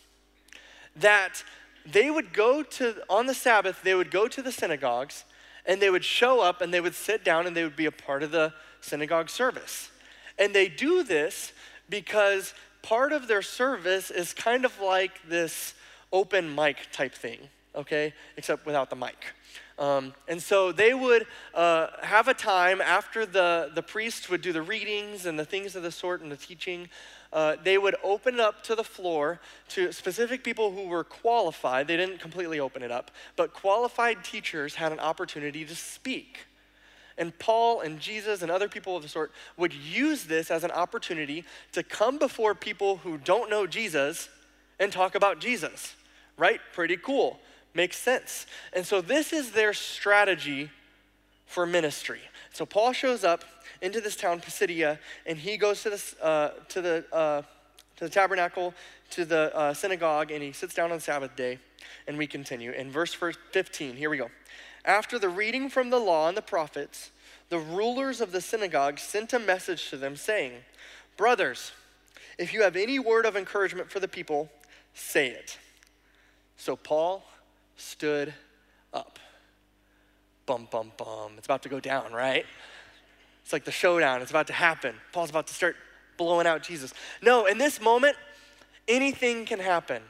That 0.96 1.44
they 1.84 2.10
would 2.10 2.32
go 2.32 2.62
to, 2.62 2.96
on 3.08 3.26
the 3.26 3.34
Sabbath, 3.34 3.82
they 3.82 3.94
would 3.94 4.10
go 4.10 4.26
to 4.26 4.42
the 4.42 4.50
synagogues 4.50 5.24
and 5.64 5.80
they 5.80 5.90
would 5.90 6.04
show 6.04 6.40
up 6.40 6.60
and 6.60 6.72
they 6.72 6.80
would 6.80 6.94
sit 6.94 7.24
down 7.24 7.46
and 7.46 7.54
they 7.54 7.62
would 7.62 7.76
be 7.76 7.86
a 7.86 7.92
part 7.92 8.22
of 8.22 8.30
the 8.30 8.52
synagogue 8.80 9.28
service. 9.28 9.90
And 10.38 10.54
they 10.54 10.68
do 10.68 11.02
this 11.02 11.52
because 11.88 12.54
part 12.82 13.12
of 13.12 13.28
their 13.28 13.42
service 13.42 14.10
is 14.10 14.32
kind 14.32 14.64
of 14.64 14.80
like 14.80 15.28
this 15.28 15.74
open 16.12 16.54
mic 16.54 16.76
type 16.92 17.14
thing, 17.14 17.38
okay? 17.74 18.14
Except 18.36 18.64
without 18.66 18.90
the 18.90 18.96
mic. 18.96 19.34
Um, 19.78 20.12
and 20.26 20.42
so 20.42 20.72
they 20.72 20.92
would 20.92 21.26
uh, 21.54 21.88
have 22.02 22.26
a 22.26 22.34
time 22.34 22.80
after 22.80 23.24
the, 23.24 23.70
the 23.74 23.82
priest 23.82 24.28
would 24.28 24.42
do 24.42 24.52
the 24.52 24.62
readings 24.62 25.24
and 25.24 25.38
the 25.38 25.44
things 25.44 25.76
of 25.76 25.82
the 25.84 25.92
sort 25.92 26.20
and 26.20 26.32
the 26.32 26.36
teaching. 26.36 26.88
Uh, 27.32 27.56
they 27.62 27.78
would 27.78 27.94
open 28.02 28.40
up 28.40 28.64
to 28.64 28.74
the 28.74 28.82
floor 28.82 29.38
to 29.68 29.92
specific 29.92 30.42
people 30.42 30.72
who 30.72 30.88
were 30.88 31.04
qualified. 31.04 31.86
They 31.86 31.96
didn't 31.96 32.20
completely 32.20 32.58
open 32.58 32.82
it 32.82 32.90
up, 32.90 33.10
but 33.36 33.52
qualified 33.52 34.24
teachers 34.24 34.74
had 34.74 34.90
an 34.90 34.98
opportunity 34.98 35.64
to 35.64 35.76
speak. 35.76 36.46
And 37.18 37.36
Paul 37.38 37.80
and 37.80 37.98
Jesus 37.98 38.42
and 38.42 38.50
other 38.50 38.68
people 38.68 38.96
of 38.96 39.02
the 39.02 39.08
sort 39.08 39.32
would 39.56 39.74
use 39.74 40.24
this 40.24 40.50
as 40.50 40.64
an 40.64 40.70
opportunity 40.70 41.44
to 41.72 41.82
come 41.82 42.18
before 42.18 42.54
people 42.54 42.98
who 42.98 43.18
don't 43.18 43.50
know 43.50 43.66
Jesus 43.66 44.28
and 44.78 44.92
talk 44.92 45.14
about 45.14 45.40
Jesus, 45.40 45.94
right? 46.36 46.60
Pretty 46.72 46.96
cool. 46.96 47.40
Makes 47.74 47.98
sense. 47.98 48.46
And 48.72 48.86
so 48.86 49.00
this 49.00 49.32
is 49.32 49.50
their 49.50 49.72
strategy 49.72 50.70
for 51.46 51.66
ministry. 51.66 52.20
So 52.52 52.64
Paul 52.64 52.92
shows 52.92 53.24
up 53.24 53.44
into 53.82 54.00
this 54.00 54.16
town, 54.16 54.40
Pisidia, 54.40 54.98
and 55.26 55.38
he 55.38 55.56
goes 55.56 55.82
to, 55.82 55.90
this, 55.90 56.14
uh, 56.20 56.50
to, 56.68 56.80
the, 56.80 57.04
uh, 57.12 57.42
to 57.96 58.04
the 58.04 58.10
tabernacle, 58.10 58.74
to 59.10 59.24
the 59.24 59.54
uh, 59.56 59.74
synagogue, 59.74 60.30
and 60.30 60.42
he 60.42 60.52
sits 60.52 60.74
down 60.74 60.92
on 60.92 61.00
Sabbath 61.00 61.34
day. 61.36 61.58
And 62.06 62.18
we 62.18 62.26
continue. 62.26 62.72
In 62.72 62.90
verse 62.90 63.14
15, 63.14 63.96
here 63.96 64.10
we 64.10 64.16
go. 64.16 64.30
After 64.88 65.18
the 65.18 65.28
reading 65.28 65.68
from 65.68 65.90
the 65.90 65.98
law 65.98 66.28
and 66.28 66.36
the 66.36 66.42
prophets, 66.42 67.10
the 67.50 67.58
rulers 67.58 68.22
of 68.22 68.32
the 68.32 68.40
synagogue 68.40 68.98
sent 68.98 69.34
a 69.34 69.38
message 69.38 69.90
to 69.90 69.98
them 69.98 70.16
saying, 70.16 70.52
Brothers, 71.18 71.72
if 72.38 72.54
you 72.54 72.62
have 72.62 72.74
any 72.74 72.98
word 72.98 73.26
of 73.26 73.36
encouragement 73.36 73.90
for 73.90 74.00
the 74.00 74.08
people, 74.08 74.48
say 74.94 75.28
it. 75.28 75.58
So 76.56 76.74
Paul 76.74 77.22
stood 77.76 78.32
up. 78.94 79.18
Bum, 80.46 80.68
bum, 80.70 80.92
bum. 80.96 81.32
It's 81.36 81.46
about 81.46 81.62
to 81.64 81.68
go 81.68 81.80
down, 81.80 82.14
right? 82.14 82.46
It's 83.42 83.52
like 83.52 83.66
the 83.66 83.70
showdown. 83.70 84.22
It's 84.22 84.30
about 84.30 84.46
to 84.46 84.54
happen. 84.54 84.94
Paul's 85.12 85.28
about 85.28 85.48
to 85.48 85.54
start 85.54 85.76
blowing 86.16 86.46
out 86.46 86.62
Jesus. 86.62 86.94
No, 87.20 87.44
in 87.44 87.58
this 87.58 87.78
moment, 87.78 88.16
anything 88.86 89.44
can 89.44 89.58
happen. 89.58 90.02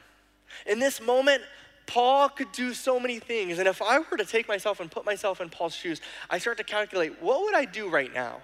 In 0.65 0.79
this 0.79 1.01
moment, 1.01 1.43
Paul 1.89 2.29
could 2.29 2.51
do 2.51 2.75
so 2.75 2.99
many 2.99 3.17
things. 3.17 3.57
And 3.57 3.67
if 3.67 3.81
I 3.81 3.97
were 3.97 4.17
to 4.17 4.25
take 4.25 4.47
myself 4.47 4.79
and 4.79 4.91
put 4.91 5.05
myself 5.05 5.41
in 5.41 5.49
Paul's 5.49 5.73
shoes, 5.73 6.01
I 6.29 6.37
start 6.37 6.57
to 6.57 6.63
calculate 6.63 7.19
what 7.19 7.41
would 7.41 7.55
I 7.55 7.65
do 7.65 7.89
right 7.89 8.13
now? 8.13 8.41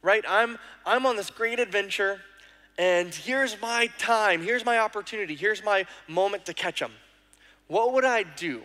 Right? 0.00 0.24
I'm, 0.28 0.58
I'm 0.86 1.04
on 1.04 1.16
this 1.16 1.28
great 1.28 1.58
adventure, 1.58 2.20
and 2.78 3.12
here's 3.12 3.60
my 3.60 3.88
time, 3.98 4.42
here's 4.42 4.64
my 4.64 4.78
opportunity, 4.78 5.34
here's 5.34 5.64
my 5.64 5.86
moment 6.08 6.46
to 6.46 6.54
catch 6.54 6.80
him 6.80 6.92
what 7.72 7.94
would 7.94 8.04
I 8.04 8.22
do? 8.22 8.62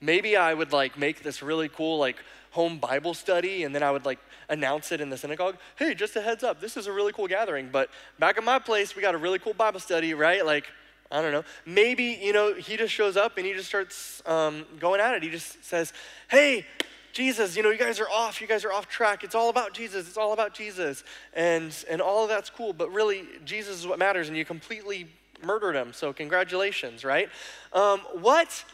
Maybe 0.00 0.36
I 0.36 0.52
would 0.52 0.72
like 0.72 0.98
make 0.98 1.22
this 1.22 1.42
really 1.42 1.68
cool 1.68 1.98
like 1.98 2.16
home 2.50 2.78
Bible 2.78 3.14
study 3.14 3.62
and 3.62 3.72
then 3.72 3.84
I 3.84 3.92
would 3.92 4.04
like 4.04 4.18
announce 4.48 4.90
it 4.90 5.00
in 5.00 5.10
the 5.10 5.16
synagogue. 5.16 5.56
Hey, 5.76 5.94
just 5.94 6.16
a 6.16 6.20
heads 6.20 6.42
up, 6.42 6.60
this 6.60 6.76
is 6.76 6.88
a 6.88 6.92
really 6.92 7.12
cool 7.12 7.28
gathering, 7.28 7.68
but 7.70 7.88
back 8.18 8.36
at 8.36 8.42
my 8.42 8.58
place, 8.58 8.96
we 8.96 9.02
got 9.02 9.14
a 9.14 9.18
really 9.18 9.38
cool 9.38 9.54
Bible 9.54 9.78
study, 9.78 10.12
right? 10.12 10.44
Like, 10.44 10.66
I 11.10 11.22
don't 11.22 11.32
know. 11.32 11.44
Maybe, 11.64 12.18
you 12.22 12.32
know, 12.32 12.54
he 12.54 12.76
just 12.76 12.92
shows 12.92 13.16
up 13.16 13.38
and 13.38 13.46
he 13.46 13.54
just 13.54 13.68
starts 13.68 14.22
um, 14.26 14.66
going 14.78 15.00
at 15.00 15.14
it. 15.14 15.22
He 15.22 15.30
just 15.30 15.64
says, 15.64 15.92
hey, 16.30 16.66
Jesus, 17.12 17.56
you 17.56 17.62
know, 17.62 17.70
you 17.70 17.78
guys 17.78 17.98
are 17.98 18.08
off. 18.10 18.40
You 18.40 18.46
guys 18.46 18.64
are 18.64 18.72
off 18.72 18.88
track. 18.88 19.24
It's 19.24 19.34
all 19.34 19.48
about 19.48 19.72
Jesus. 19.72 20.06
It's 20.06 20.18
all 20.18 20.32
about 20.32 20.52
Jesus. 20.52 21.04
And, 21.32 21.74
and 21.88 22.02
all 22.02 22.24
of 22.24 22.28
that's 22.28 22.50
cool, 22.50 22.72
but 22.72 22.92
really, 22.92 23.24
Jesus 23.44 23.78
is 23.78 23.86
what 23.86 23.98
matters. 23.98 24.28
And 24.28 24.36
you 24.36 24.44
completely 24.44 25.06
murdered 25.42 25.74
him, 25.74 25.92
so 25.92 26.12
congratulations, 26.12 27.04
right? 27.04 27.28
Um, 27.72 28.00
what 28.12 28.64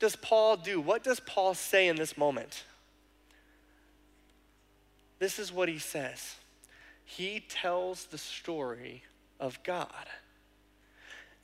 does 0.00 0.16
Paul 0.16 0.56
do? 0.56 0.80
What 0.80 1.02
does 1.02 1.20
Paul 1.20 1.54
say 1.54 1.88
in 1.88 1.96
this 1.96 2.18
moment? 2.18 2.64
This 5.18 5.38
is 5.38 5.52
what 5.52 5.68
he 5.68 5.78
says 5.78 6.36
he 7.06 7.40
tells 7.48 8.06
the 8.06 8.18
story 8.18 9.02
of 9.38 9.62
God. 9.62 10.06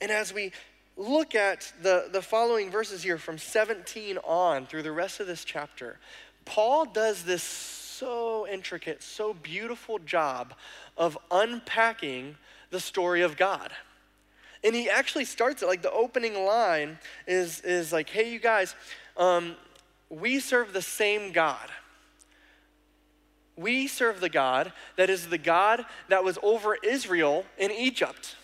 And 0.01 0.11
as 0.11 0.33
we 0.33 0.51
look 0.97 1.35
at 1.35 1.71
the, 1.81 2.09
the 2.11 2.21
following 2.21 2.71
verses 2.71 3.03
here 3.03 3.19
from 3.19 3.37
17 3.37 4.17
on 4.17 4.65
through 4.65 4.83
the 4.83 4.91
rest 4.91 5.19
of 5.19 5.27
this 5.27 5.45
chapter, 5.45 5.99
Paul 6.43 6.85
does 6.85 7.23
this 7.23 7.43
so 7.43 8.47
intricate, 8.47 9.03
so 9.03 9.33
beautiful 9.33 9.99
job 9.99 10.55
of 10.97 11.17
unpacking 11.29 12.35
the 12.71 12.79
story 12.79 13.21
of 13.21 13.37
God. 13.37 13.71
And 14.63 14.75
he 14.75 14.89
actually 14.89 15.25
starts 15.25 15.61
it 15.61 15.67
like 15.67 15.83
the 15.83 15.91
opening 15.91 16.45
line 16.45 16.97
is, 17.27 17.61
is 17.61 17.93
like, 17.93 18.09
hey, 18.09 18.31
you 18.31 18.39
guys, 18.39 18.75
um, 19.17 19.55
we 20.09 20.39
serve 20.39 20.73
the 20.73 20.81
same 20.81 21.31
God. 21.31 21.69
We 23.55 23.87
serve 23.87 24.19
the 24.19 24.29
God 24.29 24.73
that 24.97 25.09
is 25.09 25.27
the 25.27 25.37
God 25.37 25.85
that 26.09 26.23
was 26.23 26.39
over 26.41 26.75
Israel 26.83 27.45
in 27.57 27.71
Egypt. 27.71 28.35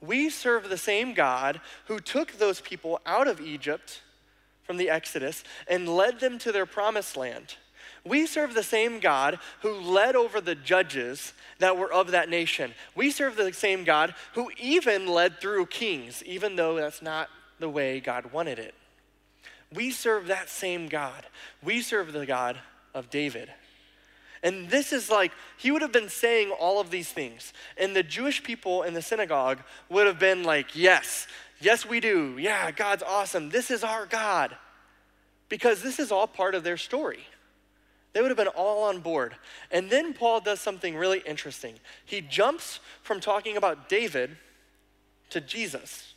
We 0.00 0.30
serve 0.30 0.68
the 0.68 0.78
same 0.78 1.14
God 1.14 1.60
who 1.86 1.98
took 1.98 2.32
those 2.32 2.60
people 2.60 3.00
out 3.04 3.26
of 3.26 3.40
Egypt 3.40 4.02
from 4.62 4.76
the 4.76 4.90
Exodus 4.90 5.44
and 5.66 5.88
led 5.88 6.20
them 6.20 6.38
to 6.38 6.52
their 6.52 6.66
promised 6.66 7.16
land. 7.16 7.56
We 8.04 8.26
serve 8.26 8.54
the 8.54 8.62
same 8.62 9.00
God 9.00 9.38
who 9.62 9.72
led 9.74 10.14
over 10.14 10.40
the 10.40 10.54
judges 10.54 11.32
that 11.58 11.76
were 11.76 11.92
of 11.92 12.12
that 12.12 12.28
nation. 12.28 12.72
We 12.94 13.10
serve 13.10 13.36
the 13.36 13.52
same 13.52 13.84
God 13.84 14.14
who 14.34 14.50
even 14.58 15.06
led 15.06 15.40
through 15.40 15.66
kings, 15.66 16.22
even 16.24 16.56
though 16.56 16.76
that's 16.76 17.02
not 17.02 17.28
the 17.58 17.68
way 17.68 18.00
God 18.00 18.32
wanted 18.32 18.58
it. 18.58 18.74
We 19.74 19.90
serve 19.90 20.28
that 20.28 20.48
same 20.48 20.88
God. 20.88 21.26
We 21.62 21.82
serve 21.82 22.12
the 22.12 22.24
God 22.24 22.58
of 22.94 23.10
David. 23.10 23.50
And 24.42 24.68
this 24.70 24.92
is 24.92 25.10
like, 25.10 25.32
he 25.56 25.70
would 25.70 25.82
have 25.82 25.92
been 25.92 26.08
saying 26.08 26.50
all 26.50 26.80
of 26.80 26.90
these 26.90 27.10
things. 27.10 27.52
And 27.76 27.94
the 27.94 28.02
Jewish 28.02 28.42
people 28.42 28.82
in 28.82 28.94
the 28.94 29.02
synagogue 29.02 29.60
would 29.88 30.06
have 30.06 30.18
been 30.18 30.44
like, 30.44 30.76
yes, 30.76 31.26
yes, 31.60 31.84
we 31.84 32.00
do. 32.00 32.36
Yeah, 32.38 32.70
God's 32.70 33.02
awesome. 33.02 33.50
This 33.50 33.70
is 33.70 33.82
our 33.82 34.06
God. 34.06 34.56
Because 35.48 35.82
this 35.82 35.98
is 35.98 36.12
all 36.12 36.26
part 36.26 36.54
of 36.54 36.62
their 36.62 36.76
story. 36.76 37.20
They 38.12 38.22
would 38.22 38.30
have 38.30 38.38
been 38.38 38.48
all 38.48 38.84
on 38.84 39.00
board. 39.00 39.34
And 39.70 39.90
then 39.90 40.14
Paul 40.14 40.40
does 40.40 40.60
something 40.60 40.96
really 40.96 41.22
interesting. 41.26 41.74
He 42.04 42.20
jumps 42.20 42.80
from 43.02 43.20
talking 43.20 43.56
about 43.56 43.88
David 43.88 44.36
to 45.30 45.40
Jesus. 45.40 46.14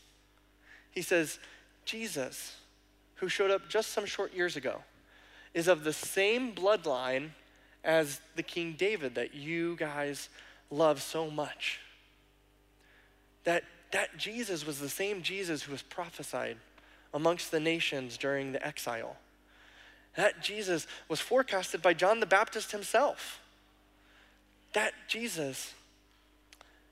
He 0.91 1.01
says, 1.01 1.39
Jesus, 1.85 2.57
who 3.15 3.27
showed 3.27 3.51
up 3.51 3.69
just 3.69 3.91
some 3.91 4.05
short 4.05 4.33
years 4.33 4.55
ago, 4.55 4.83
is 5.53 5.67
of 5.67 5.83
the 5.83 5.93
same 5.93 6.53
bloodline 6.53 7.31
as 7.83 8.21
the 8.35 8.43
King 8.43 8.75
David 8.77 9.15
that 9.15 9.33
you 9.33 9.75
guys 9.75 10.29
love 10.69 11.01
so 11.01 11.29
much. 11.29 11.79
That, 13.43 13.63
that 13.91 14.17
Jesus 14.17 14.65
was 14.65 14.79
the 14.79 14.89
same 14.89 15.21
Jesus 15.21 15.63
who 15.63 15.71
was 15.71 15.81
prophesied 15.81 16.57
amongst 17.13 17.51
the 17.51 17.59
nations 17.59 18.17
during 18.17 18.51
the 18.51 18.65
exile. 18.65 19.17
That 20.15 20.41
Jesus 20.41 20.87
was 21.09 21.19
forecasted 21.19 21.81
by 21.81 21.93
John 21.93 22.19
the 22.19 22.25
Baptist 22.25 22.71
himself. 22.71 23.41
That 24.73 24.93
Jesus, 25.07 25.73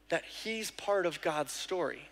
that 0.10 0.26
he's 0.26 0.72
part 0.72 1.06
of 1.06 1.22
God's 1.22 1.54
story. 1.54 2.10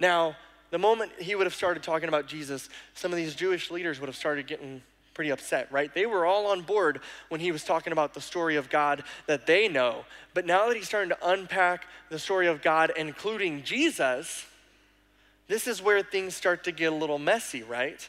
Now, 0.00 0.36
the 0.70 0.78
moment 0.78 1.12
he 1.18 1.34
would 1.34 1.46
have 1.46 1.54
started 1.54 1.82
talking 1.82 2.08
about 2.08 2.26
Jesus, 2.26 2.68
some 2.94 3.12
of 3.12 3.16
these 3.16 3.34
Jewish 3.34 3.70
leaders 3.70 4.00
would 4.00 4.08
have 4.08 4.16
started 4.16 4.46
getting 4.46 4.82
pretty 5.14 5.30
upset, 5.30 5.70
right? 5.70 5.94
They 5.94 6.06
were 6.06 6.26
all 6.26 6.46
on 6.46 6.62
board 6.62 7.00
when 7.28 7.40
he 7.40 7.52
was 7.52 7.64
talking 7.64 7.92
about 7.92 8.14
the 8.14 8.20
story 8.20 8.56
of 8.56 8.68
God 8.68 9.04
that 9.26 9.46
they 9.46 9.68
know. 9.68 10.04
But 10.34 10.44
now 10.44 10.68
that 10.68 10.76
he's 10.76 10.88
starting 10.88 11.10
to 11.10 11.28
unpack 11.28 11.86
the 12.10 12.18
story 12.18 12.48
of 12.48 12.60
God, 12.60 12.92
including 12.96 13.62
Jesus, 13.62 14.44
this 15.48 15.66
is 15.66 15.80
where 15.80 16.02
things 16.02 16.34
start 16.34 16.64
to 16.64 16.72
get 16.72 16.92
a 16.92 16.96
little 16.96 17.18
messy, 17.18 17.62
right? 17.62 18.08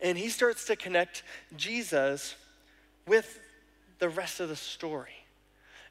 And 0.00 0.16
he 0.16 0.28
starts 0.28 0.64
to 0.66 0.76
connect 0.76 1.22
Jesus 1.56 2.34
with 3.06 3.40
the 3.98 4.08
rest 4.08 4.40
of 4.40 4.48
the 4.48 4.56
story. 4.56 5.24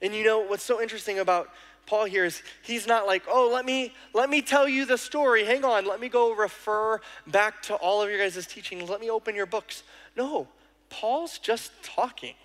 And 0.01 0.13
you 0.13 0.23
know 0.23 0.39
what's 0.41 0.63
so 0.63 0.81
interesting 0.81 1.19
about 1.19 1.49
Paul 1.85 2.05
here 2.05 2.25
is 2.25 2.41
he's 2.63 2.87
not 2.87 3.05
like, 3.05 3.23
oh, 3.27 3.49
let 3.53 3.65
me 3.65 3.93
let 4.13 4.29
me 4.29 4.41
tell 4.41 4.67
you 4.67 4.85
the 4.85 4.97
story. 4.97 5.45
Hang 5.45 5.63
on, 5.63 5.85
let 5.85 5.99
me 5.99 6.09
go 6.09 6.33
refer 6.33 6.99
back 7.27 7.61
to 7.63 7.75
all 7.75 8.01
of 8.01 8.09
your 8.09 8.17
guys' 8.19 8.47
teachings. 8.47 8.89
Let 8.89 9.01
me 9.01 9.09
open 9.09 9.35
your 9.35 9.45
books. 9.45 9.83
No, 10.15 10.47
Paul's 10.89 11.37
just 11.39 11.71
talking. 11.83 12.35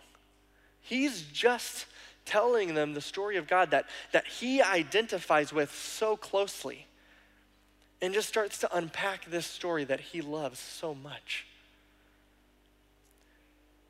He's 0.80 1.22
just 1.22 1.86
telling 2.24 2.74
them 2.74 2.94
the 2.94 3.00
story 3.00 3.36
of 3.36 3.46
God 3.46 3.70
that, 3.70 3.86
that 4.12 4.26
he 4.26 4.62
identifies 4.62 5.52
with 5.52 5.74
so 5.74 6.16
closely 6.16 6.86
and 8.02 8.14
just 8.14 8.28
starts 8.28 8.58
to 8.58 8.76
unpack 8.76 9.30
this 9.30 9.46
story 9.46 9.84
that 9.84 10.00
he 10.00 10.20
loves 10.20 10.58
so 10.58 10.94
much. 10.94 11.46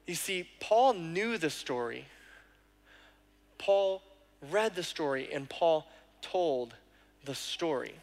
You 0.06 0.14
see, 0.14 0.48
Paul 0.58 0.94
knew 0.94 1.38
the 1.38 1.50
story. 1.50 2.06
Paul 3.58 4.02
read 4.50 4.74
the 4.74 4.82
story, 4.82 5.28
and 5.32 5.48
Paul 5.48 5.86
told 6.22 6.74
the 7.24 7.34
story 7.34 7.94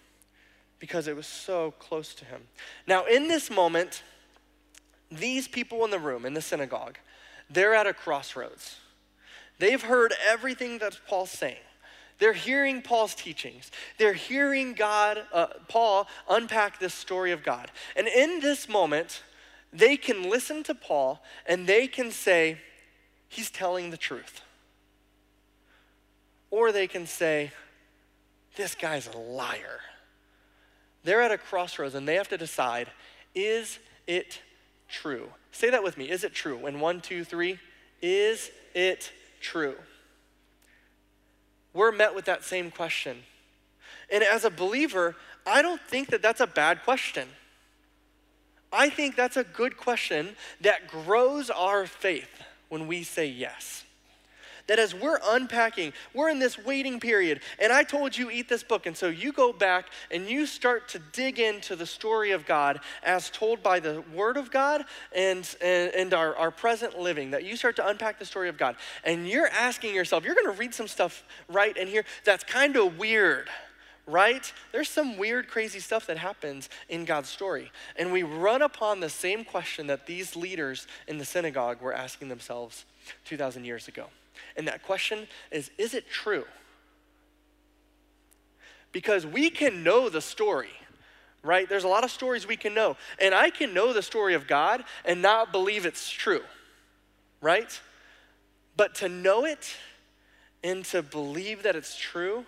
because 0.80 1.08
it 1.08 1.16
was 1.16 1.27
so 1.27 1.72
close 1.80 2.13
to 2.16 2.25
him. 2.25 2.44
Now, 2.86 3.06
in 3.06 3.27
this 3.27 3.50
moment, 3.50 4.04
these 5.11 5.47
people 5.47 5.85
in 5.85 5.91
the 5.91 5.99
room, 5.99 6.25
in 6.25 6.33
the 6.33 6.41
synagogue, 6.41 6.97
they're 7.49 7.73
at 7.73 7.87
a 7.87 7.93
crossroads. 7.93 8.77
They've 9.59 9.81
heard 9.81 10.13
everything 10.27 10.79
that 10.79 10.99
Paul's 11.07 11.31
saying. 11.31 11.57
They're 12.19 12.33
hearing 12.33 12.81
Paul's 12.81 13.13
teachings. 13.13 13.71
They're 13.97 14.13
hearing 14.13 14.73
God, 14.73 15.23
uh, 15.31 15.47
Paul, 15.67 16.07
unpack 16.29 16.79
this 16.79 16.93
story 16.93 17.31
of 17.31 17.43
God. 17.43 17.71
And 17.95 18.07
in 18.07 18.39
this 18.39 18.67
moment, 18.67 19.23
they 19.71 19.97
can 19.97 20.29
listen 20.29 20.63
to 20.63 20.73
Paul 20.73 21.21
and 21.45 21.67
they 21.67 21.87
can 21.87 22.11
say, 22.11 22.57
he's 23.27 23.51
telling 23.51 23.91
the 23.91 23.97
truth. 23.97 24.41
Or 26.49 26.71
they 26.71 26.87
can 26.87 27.05
say, 27.05 27.51
this 28.55 28.73
guy's 28.73 29.07
a 29.07 29.17
liar. 29.17 29.81
They're 31.03 31.21
at 31.21 31.31
a 31.31 31.37
crossroads 31.37 31.93
and 31.93 32.07
they 32.07 32.15
have 32.15 32.29
to 32.29 32.37
decide, 32.37 32.89
is 33.35 33.77
it 34.07 34.41
true? 34.88 35.29
Say 35.51 35.70
that 35.70 35.84
with 35.84 35.98
me. 35.98 36.10
Is 36.10 36.24
it 36.24 36.34
true? 36.34 36.65
In 36.67 36.79
one, 36.79 37.01
two, 37.01 37.24
three, 37.24 37.60
is 38.01 38.51
it 38.74 39.12
true? 39.41 39.75
We're 41.74 41.91
met 41.91 42.15
with 42.15 42.25
that 42.25 42.44
same 42.44 42.72
question. 42.72 43.17
And 44.12 44.24
as 44.24 44.46
a 44.46 44.50
believer, 44.50 45.15
I 45.46 45.62
don't 45.62 45.82
think 45.82 46.10
that 46.10 46.22
that's 46.22 46.41
a 46.41 46.48
bad 46.48 46.84
question. 46.84 47.27
I 48.72 48.89
think 48.89 49.15
that's 49.15 49.38
a 49.38 49.44
good 49.44 49.77
question 49.77 50.36
that 50.62 50.88
grows 50.88 51.50
our 51.50 51.86
faith 51.86 52.44
when 52.70 52.88
we 52.88 53.03
say 53.03 53.27
yes 53.27 53.86
that 54.67 54.79
as 54.79 54.93
we're 54.93 55.19
unpacking, 55.24 55.93
we're 56.13 56.29
in 56.29 56.39
this 56.39 56.57
waiting 56.57 57.00
period, 57.00 57.41
and 57.59 57.71
I 57.71 57.83
told 57.83 58.17
you 58.17 58.29
eat 58.29 58.50
this 58.50 58.63
book. 58.63 58.86
And 58.86 58.95
so 58.95 59.07
you 59.07 59.31
go 59.31 59.51
back 59.51 59.88
and 60.12 60.29
you 60.29 60.45
start 60.45 60.88
to 60.89 61.00
dig 61.12 61.39
into 61.39 61.75
the 61.75 61.86
story 61.86 62.31
of 62.31 62.45
God 62.45 62.79
as 63.03 63.29
told 63.29 63.63
by 63.63 63.79
the 63.79 64.03
Word 64.13 64.38
of 64.38 64.51
God 64.51 64.83
and, 65.15 65.55
and, 65.62 65.93
and 65.93 66.13
our, 66.13 66.36
our 66.36 66.51
present 66.51 67.00
living, 67.00 67.31
that 67.31 67.43
you 67.43 67.55
start 67.55 67.75
to 67.77 67.88
unpack 67.88 68.19
the 68.19 68.25
story 68.25 68.50
of 68.50 68.57
God. 68.57 68.75
And 69.03 69.27
you're 69.27 69.47
asking 69.47 69.95
yourself, 69.95 70.24
you're 70.25 70.36
going 70.36 70.53
to 70.53 70.59
read 70.59 70.74
some 70.74 70.88
stuff 70.88 71.24
right 71.50 71.75
in 71.75 71.88
here 71.88 72.05
that's 72.24 72.43
kind 72.43 72.75
of 72.75 72.97
weird 72.97 73.50
right? 74.07 74.53
There's 74.71 74.89
some 74.89 75.17
weird, 75.17 75.50
crazy 75.50 75.79
stuff 75.79 76.07
that 76.07 76.18
happens 76.18 76.70
in 76.87 77.03
God's 77.03 77.29
story. 77.29 77.72
And 77.98 78.13
we 78.13 78.24
run 78.24 78.61
upon 78.61 79.01
the 79.01 79.09
same 79.09 79.44
question 79.44 79.87
that 79.87 80.07
these 80.07 80.35
leaders 80.35 80.87
in 81.07 81.18
the 81.18 81.25
synagogue 81.25 81.81
were 81.81 81.94
asking 81.94 82.29
themselves 82.29 82.85
2,000 83.25 83.65
years 83.65 83.89
ago. 83.89 84.05
And 84.55 84.67
that 84.67 84.83
question 84.83 85.27
is 85.51 85.71
is 85.77 85.93
it 85.93 86.09
true? 86.09 86.45
Because 88.91 89.25
we 89.25 89.50
can 89.50 89.83
know 89.83 90.09
the 90.09 90.21
story, 90.21 90.71
right? 91.43 91.67
There's 91.67 91.83
a 91.83 91.89
lot 91.89 92.03
of 92.03 92.11
stories 92.11 92.47
we 92.47 92.57
can 92.57 92.73
know. 92.73 92.97
And 93.19 93.35
I 93.35 93.50
can 93.50 93.73
know 93.73 93.93
the 93.93 94.01
story 94.01 94.33
of 94.33 94.47
God 94.47 94.83
and 95.05 95.21
not 95.21 95.51
believe 95.51 95.85
it's 95.85 96.09
true, 96.09 96.41
right? 97.41 97.79
But 98.75 98.95
to 98.95 99.09
know 99.09 99.45
it 99.45 99.75
and 100.63 100.83
to 100.85 101.01
believe 101.01 101.63
that 101.63 101.75
it's 101.75 101.95
true, 101.95 102.45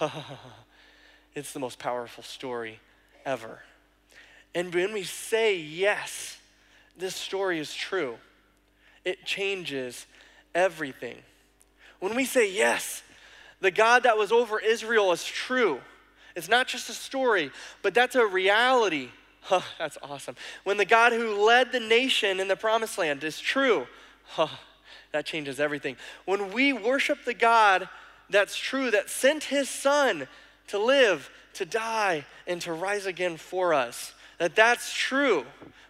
it's 1.34 1.52
the 1.52 1.60
most 1.60 1.78
powerful 1.78 2.22
story 2.22 2.80
ever. 3.24 3.60
And 4.54 4.74
when 4.74 4.92
we 4.92 5.02
say, 5.02 5.56
yes, 5.58 6.38
this 6.96 7.14
story 7.14 7.58
is 7.58 7.74
true, 7.74 8.16
it 9.04 9.24
changes 9.24 10.06
everything. 10.56 11.18
When 12.00 12.16
we 12.16 12.24
say, 12.24 12.50
yes, 12.50 13.02
the 13.60 13.70
God 13.70 14.02
that 14.02 14.18
was 14.18 14.32
over 14.32 14.58
Israel 14.58 15.12
is 15.12 15.24
true, 15.24 15.80
it's 16.34 16.48
not 16.48 16.66
just 16.66 16.88
a 16.88 16.92
story, 16.92 17.50
but 17.82 17.94
that's 17.94 18.16
a 18.16 18.26
reality. 18.26 19.10
Oh, 19.48 19.64
that's 19.78 19.96
awesome. 20.02 20.34
When 20.64 20.76
the 20.76 20.84
God 20.84 21.12
who 21.12 21.46
led 21.46 21.70
the 21.70 21.78
nation 21.78 22.40
in 22.40 22.48
the 22.48 22.56
promised 22.56 22.98
land 22.98 23.22
is 23.22 23.38
true, 23.38 23.86
oh, 24.38 24.58
that 25.12 25.24
changes 25.24 25.60
everything. 25.60 25.94
When 26.24 26.52
we 26.52 26.72
worship 26.72 27.24
the 27.24 27.32
God 27.32 27.88
that's 28.28 28.56
true, 28.56 28.90
that 28.90 29.08
sent 29.08 29.44
his 29.44 29.68
son 29.68 30.26
to 30.66 30.80
live, 30.80 31.30
to 31.54 31.64
die, 31.64 32.26
and 32.48 32.60
to 32.62 32.72
rise 32.72 33.06
again 33.06 33.36
for 33.36 33.72
us, 33.72 34.14
that 34.38 34.56
that's 34.56 34.92
true. 34.92 35.46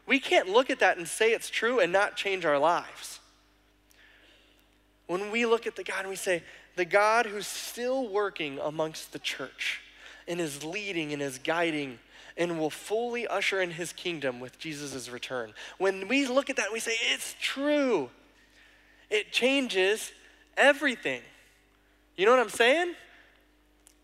We 0.06 0.20
can't 0.20 0.50
look 0.50 0.68
at 0.68 0.80
that 0.80 0.98
and 0.98 1.08
say 1.08 1.32
it's 1.32 1.48
true 1.48 1.80
and 1.80 1.90
not 1.90 2.14
change 2.14 2.44
our 2.44 2.58
lives. 2.58 3.20
When 5.06 5.30
we 5.30 5.46
look 5.46 5.66
at 5.66 5.76
the 5.76 5.84
God 5.84 6.00
and 6.00 6.08
we 6.08 6.16
say, 6.16 6.42
the 6.74 6.84
God 6.84 7.26
who's 7.26 7.46
still 7.46 8.08
working 8.08 8.58
amongst 8.58 9.12
the 9.12 9.18
church 9.18 9.80
and 10.26 10.40
is 10.40 10.64
leading 10.64 11.12
and 11.12 11.22
is 11.22 11.38
guiding 11.38 11.98
and 12.36 12.58
will 12.58 12.70
fully 12.70 13.26
usher 13.26 13.60
in 13.60 13.70
his 13.70 13.92
kingdom 13.92 14.40
with 14.40 14.58
Jesus' 14.58 15.08
return. 15.08 15.54
When 15.78 16.08
we 16.08 16.26
look 16.26 16.50
at 16.50 16.56
that 16.56 16.72
we 16.72 16.80
say, 16.80 16.94
it's 17.12 17.34
true, 17.40 18.10
it 19.08 19.32
changes 19.32 20.12
everything. 20.56 21.22
You 22.16 22.26
know 22.26 22.32
what 22.32 22.40
I'm 22.40 22.48
saying? 22.50 22.94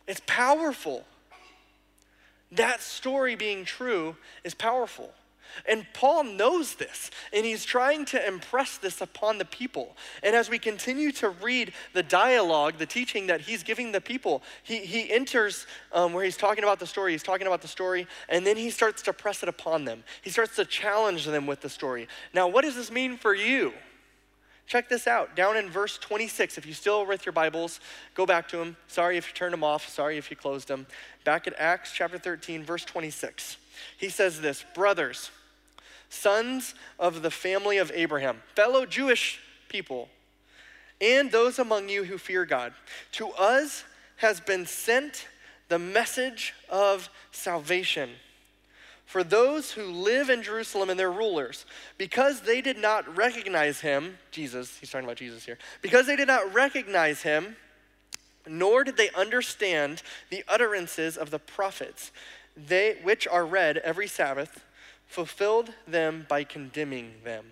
It's 0.07 0.23
powerful. 0.27 1.05
That 2.53 2.81
story 2.81 3.35
being 3.35 3.65
true 3.65 4.17
is 4.45 4.55
powerful. 4.55 5.13
And 5.69 5.87
Paul 5.93 6.25
knows 6.25 6.75
this, 6.75 7.11
and 7.33 7.45
he's 7.45 7.65
trying 7.65 8.05
to 8.07 8.27
impress 8.27 8.79
this 8.79 9.01
upon 9.01 9.39
the 9.39 9.45
people. 9.45 9.97
And 10.23 10.35
as 10.35 10.51
we 10.51 10.59
continue 10.59 11.13
to 11.13 11.31
read 11.31 11.73
the 11.93 12.03
dialogue, 12.03 12.79
the 12.79 12.87
teaching 12.87 13.27
that 13.29 13.43
he's 13.43 13.63
giving 13.63 13.93
the 13.93 14.01
people, 14.01 14.43
he, 14.63 14.79
he 14.79 15.11
enters 15.11 15.67
um, 15.93 16.13
where 16.13 16.25
he's 16.25 16.37
talking 16.37 16.65
about 16.65 16.79
the 16.79 16.87
story, 16.87 17.13
he's 17.13 17.23
talking 17.23 17.47
about 17.47 17.63
the 17.63 17.69
story, 17.69 18.07
and 18.29 18.47
then 18.47 18.57
he 18.57 18.71
starts 18.71 19.03
to 19.03 19.13
press 19.13 19.43
it 19.43 19.49
upon 19.49 19.85
them. 19.85 20.05
He 20.23 20.31
starts 20.31 20.57
to 20.57 20.65
challenge 20.65 21.25
them 21.25 21.47
with 21.47 21.61
the 21.61 21.69
story. 21.69 22.09
Now, 22.35 22.49
what 22.49 22.63
does 22.63 22.75
this 22.75 22.91
mean 22.91 23.17
for 23.17 23.35
you? 23.35 23.73
Check 24.67 24.89
this 24.89 25.07
out. 25.07 25.37
Down 25.37 25.57
in 25.57 25.69
verse 25.69 25.99
26, 25.99 26.57
if 26.57 26.67
you 26.67 26.73
still 26.73 27.05
with 27.05 27.27
your 27.27 27.33
Bibles, 27.33 27.81
go 28.15 28.25
back 28.25 28.49
to 28.49 28.57
them. 28.57 28.77
Sorry 28.87 29.17
if 29.17 29.29
you 29.29 29.35
turned 29.35 29.53
them 29.53 29.65
off. 29.65 29.89
Sorry 29.89 30.17
if 30.17 30.31
you 30.31 30.37
closed 30.37 30.69
them. 30.69 30.87
Back 31.25 31.47
at 31.47 31.55
Acts 31.59 31.93
chapter 31.93 32.19
13, 32.19 32.65
verse 32.65 32.85
26. 32.85 33.57
He 33.99 34.09
says 34.09 34.41
this 34.41 34.65
Brothers, 34.75 35.31
sons 36.13 36.75
of 36.99 37.23
the 37.23 37.31
family 37.31 37.79
of 37.79 37.91
Abraham, 37.95 38.43
fellow 38.55 38.85
Jewish 38.85 39.41
people, 39.69 40.09
and 41.01 41.33
those 41.33 41.59
among 41.59 41.89
you 41.89 42.05
who 42.05 42.19
fear 42.19 42.45
God. 42.45 42.75
To 43.13 43.31
us 43.31 43.85
has 44.17 44.41
been 44.41 44.67
sent 44.67 45.27
the 45.69 45.79
message 45.79 46.55
of 46.69 47.09
salvation 47.31 48.11
for 49.07 49.25
those 49.25 49.73
who 49.73 49.85
live 49.85 50.31
in 50.31 50.43
Jerusalem 50.43 50.89
and 50.89 50.99
their 50.99 51.13
rulers, 51.13 51.67
because 51.99 52.43
they 52.43 52.61
did 52.61 52.79
not 52.79 53.17
recognize 53.17 53.81
him, 53.81 54.17
Jesus, 54.31 54.79
he's 54.79 54.91
talking 54.91 55.05
about 55.05 55.19
Jesus 55.19 55.45
here, 55.45 55.59
because 55.83 56.07
they 56.07 56.17
did 56.17 56.29
not 56.29 56.55
recognize 56.55 57.23
him, 57.23 57.57
nor 58.47 58.85
did 58.85 58.97
they 58.97 59.11
understand 59.11 60.03
the 60.31 60.45
utterances 60.49 61.17
of 61.17 61.31
the 61.31 61.39
prophets, 61.39 62.11
they, 62.57 62.97
which 63.03 63.27
are 63.29 63.45
read 63.45 63.79
every 63.79 64.07
Sabbath 64.07 64.63
fulfilled 65.13 65.73
them 65.87 66.27
by 66.29 66.43
condemning 66.43 67.13
them. 67.23 67.45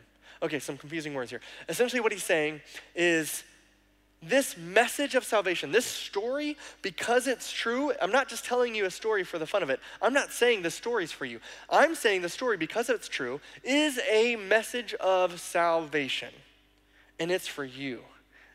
Okay, 0.43 0.59
some 0.59 0.79
confusing 0.79 1.13
words 1.13 1.31
here. 1.31 1.41
Essentially, 1.69 2.01
what 2.01 2.13
he's 2.13 2.25
saying 2.25 2.63
is 2.95 3.45
this 4.23 4.57
message 4.57 5.15
of 5.15 5.25
salvation, 5.25 5.71
this 5.71 5.85
story, 5.85 6.57
because 6.81 7.27
it's 7.27 7.53
true, 7.53 7.93
I'm 8.01 8.13
not 8.13 8.29
just 8.29 8.45
telling 8.45 8.75
you 8.75 8.87
a 8.87 8.91
story 8.91 9.25
for 9.25 9.39
the 9.39 9.47
fun 9.47 9.63
of 9.63 9.71
it. 9.71 9.81
I'm 10.01 10.15
not 10.15 10.33
saying 10.33 10.63
the 10.63 10.71
story's 10.71 11.13
for 11.13 11.27
you. 11.27 11.41
I'm 11.69 11.95
saying 11.95 12.23
the 12.23 12.29
story, 12.29 12.57
because 12.57 12.89
it's 12.89 13.09
true, 13.09 13.41
is 13.63 14.01
a 14.11 14.37
message 14.37 14.95
of 14.95 15.39
salvation. 15.41 16.31
And 17.19 17.31
it's 17.31 17.47
for 17.47 17.65
you, 17.65 18.01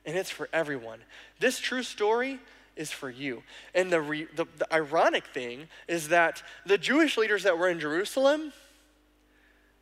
and 0.06 0.18
it's 0.18 0.32
for 0.32 0.50
everyone. 0.52 1.00
This 1.40 1.60
true 1.60 1.84
story 1.84 2.40
is 2.76 2.92
for 2.92 3.10
you. 3.10 3.44
And 3.74 3.92
the, 3.92 4.02
re, 4.02 4.28
the, 4.36 4.46
the 4.58 4.74
ironic 4.74 5.28
thing 5.28 5.68
is 5.88 6.10
that 6.10 6.42
the 6.66 6.78
Jewish 6.78 7.18
leaders 7.18 7.44
that 7.44 7.58
were 7.58 7.70
in 7.70 7.80
Jerusalem, 7.80 8.54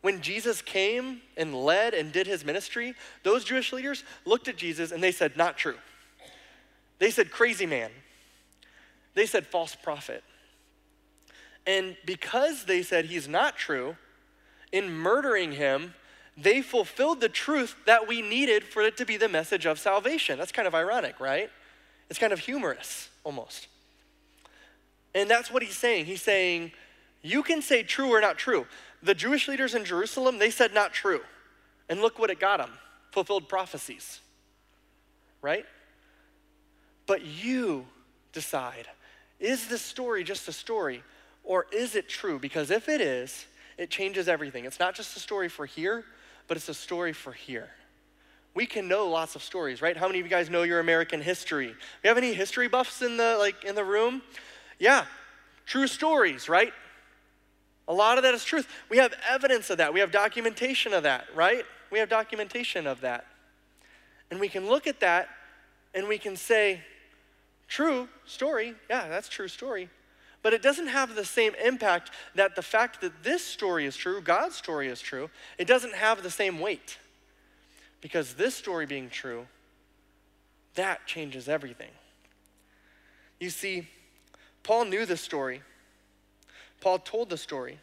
when 0.04 0.20
Jesus 0.22 0.62
came 0.62 1.22
and 1.38 1.56
led 1.56 1.94
and 1.94 2.12
did 2.12 2.28
his 2.28 2.44
ministry, 2.44 2.94
those 3.24 3.46
Jewish 3.46 3.72
leaders 3.72 4.04
looked 4.26 4.50
at 4.50 4.58
Jesus 4.58 4.92
and 4.92 5.02
they 5.02 5.14
said, 5.14 5.38
Not 5.38 5.58
true. 5.58 5.78
They 7.00 7.10
said, 7.10 7.32
Crazy 7.32 7.66
man. 7.66 7.90
They 9.16 9.26
said, 9.26 9.48
False 9.48 9.76
prophet. 9.76 10.22
And 11.66 11.96
because 12.06 12.66
they 12.66 12.84
said 12.84 13.06
he's 13.06 13.30
not 13.30 13.56
true, 13.56 13.96
in 14.74 14.92
murdering 14.92 15.54
him, 15.54 15.94
they 16.36 16.62
fulfilled 16.62 17.22
the 17.22 17.30
truth 17.30 17.78
that 17.86 18.06
we 18.06 18.22
needed 18.22 18.66
for 18.66 18.82
it 18.82 18.98
to 18.98 19.06
be 19.06 19.16
the 19.16 19.30
message 19.30 19.66
of 19.66 19.80
salvation. 19.80 20.38
That's 20.38 20.52
kind 20.52 20.68
of 20.68 20.76
ironic, 20.76 21.22
right? 21.22 21.50
It's 22.10 22.20
kind 22.20 22.34
of 22.34 22.40
humorous 22.40 23.08
almost. 23.24 23.68
And 25.16 25.30
that's 25.30 25.50
what 25.50 25.64
he's 25.64 25.78
saying. 25.78 26.08
He's 26.08 26.22
saying, 26.22 26.74
you 27.22 27.42
can 27.42 27.62
say 27.62 27.84
true 27.84 28.10
or 28.10 28.20
not 28.20 28.38
true 28.38 28.68
the 29.04 29.14
Jewish 29.14 29.48
leaders 29.48 29.76
in 29.76 29.86
Jerusalem, 29.86 30.40
they 30.40 30.50
said 30.50 30.74
not 30.74 30.94
true. 30.94 31.22
And 31.90 32.02
look 32.02 32.18
what 32.18 32.30
it 32.30 32.40
got 32.40 32.58
them 32.58 32.72
fulfilled 33.12 33.48
prophecies, 33.48 34.22
right? 35.42 35.66
But 37.06 37.24
you 37.24 37.86
decide 38.32 38.88
is 39.40 39.68
this 39.68 39.82
story 39.82 40.24
just 40.24 40.48
a 40.48 40.54
story 40.54 41.04
or 41.44 41.68
is 41.72 41.96
it 41.96 42.08
true? 42.08 42.40
Because 42.40 42.72
if 42.72 42.88
it 42.88 43.02
is, 43.02 43.46
it 43.78 43.90
changes 43.90 44.30
everything. 44.30 44.66
It's 44.66 44.80
not 44.80 44.96
just 44.96 45.18
a 45.18 45.20
story 45.20 45.50
for 45.50 45.66
here, 45.66 46.06
but 46.48 46.56
it's 46.56 46.70
a 46.70 46.74
story 46.74 47.12
for 47.12 47.34
here. 47.34 47.70
We 48.56 48.66
can 48.66 48.88
know 48.88 49.10
lots 49.10 49.36
of 49.36 49.44
stories, 49.44 49.82
right? 49.82 49.98
How 49.98 50.08
many 50.08 50.20
of 50.20 50.26
you 50.26 50.30
guys 50.30 50.50
know 50.50 50.64
your 50.64 50.80
American 50.80 51.22
history? 51.22 51.68
You 51.68 52.08
have 52.08 52.18
any 52.18 52.34
history 52.34 52.68
buffs 52.70 53.02
in 53.02 53.18
the 53.18 53.36
like 53.38 53.64
in 53.64 53.76
the 53.76 53.84
room? 53.84 54.22
Yeah, 54.80 55.06
true 55.66 55.88
stories, 55.88 56.48
right? 56.48 56.72
A 57.88 57.94
lot 57.94 58.18
of 58.18 58.24
that 58.24 58.34
is 58.34 58.46
truth. 58.46 58.68
We 58.90 58.98
have 58.98 59.14
evidence 59.30 59.70
of 59.70 59.78
that. 59.78 59.94
We 59.94 60.00
have 60.00 60.12
documentation 60.12 60.94
of 60.94 61.04
that, 61.04 61.26
right? 61.36 61.66
We 61.92 62.00
have 62.00 62.10
documentation 62.10 62.88
of 62.88 63.02
that. 63.02 63.26
And 64.32 64.40
we 64.40 64.48
can 64.48 64.68
look 64.68 64.88
at 64.88 65.00
that 65.02 65.28
and 65.94 66.08
we 66.08 66.18
can 66.18 66.36
say, 66.36 66.82
true 67.68 68.08
story. 68.26 68.74
Yeah, 68.90 69.08
that's 69.10 69.30
true 69.30 69.48
story. 69.48 69.90
But 70.42 70.54
it 70.54 70.62
doesn't 70.62 70.88
have 70.88 71.16
the 71.16 71.26
same 71.26 71.54
impact 71.64 72.12
that 72.36 72.56
the 72.56 72.62
fact 72.62 73.02
that 73.02 73.24
this 73.24 73.44
story 73.44 73.86
is 73.86 73.96
true, 73.96 74.22
God's 74.22 74.56
story 74.56 74.88
is 74.88 75.00
true, 75.00 75.30
it 75.58 75.68
doesn't 75.68 75.94
have 75.94 76.24
the 76.24 76.32
same 76.32 76.60
weight. 76.60 76.98
Because 78.02 78.34
this 78.34 78.54
story 78.54 78.86
being 78.86 79.10
true, 79.10 79.48
that 80.76 81.06
changes 81.06 81.48
everything. 81.48 81.92
You 83.40 83.50
see, 83.50 83.88
Paul 84.64 84.86
knew 84.86 85.06
this 85.06 85.22
story. 85.22 85.62
Paul 86.84 87.00
told 87.00 87.30
the 87.30 87.38
story, 87.38 87.80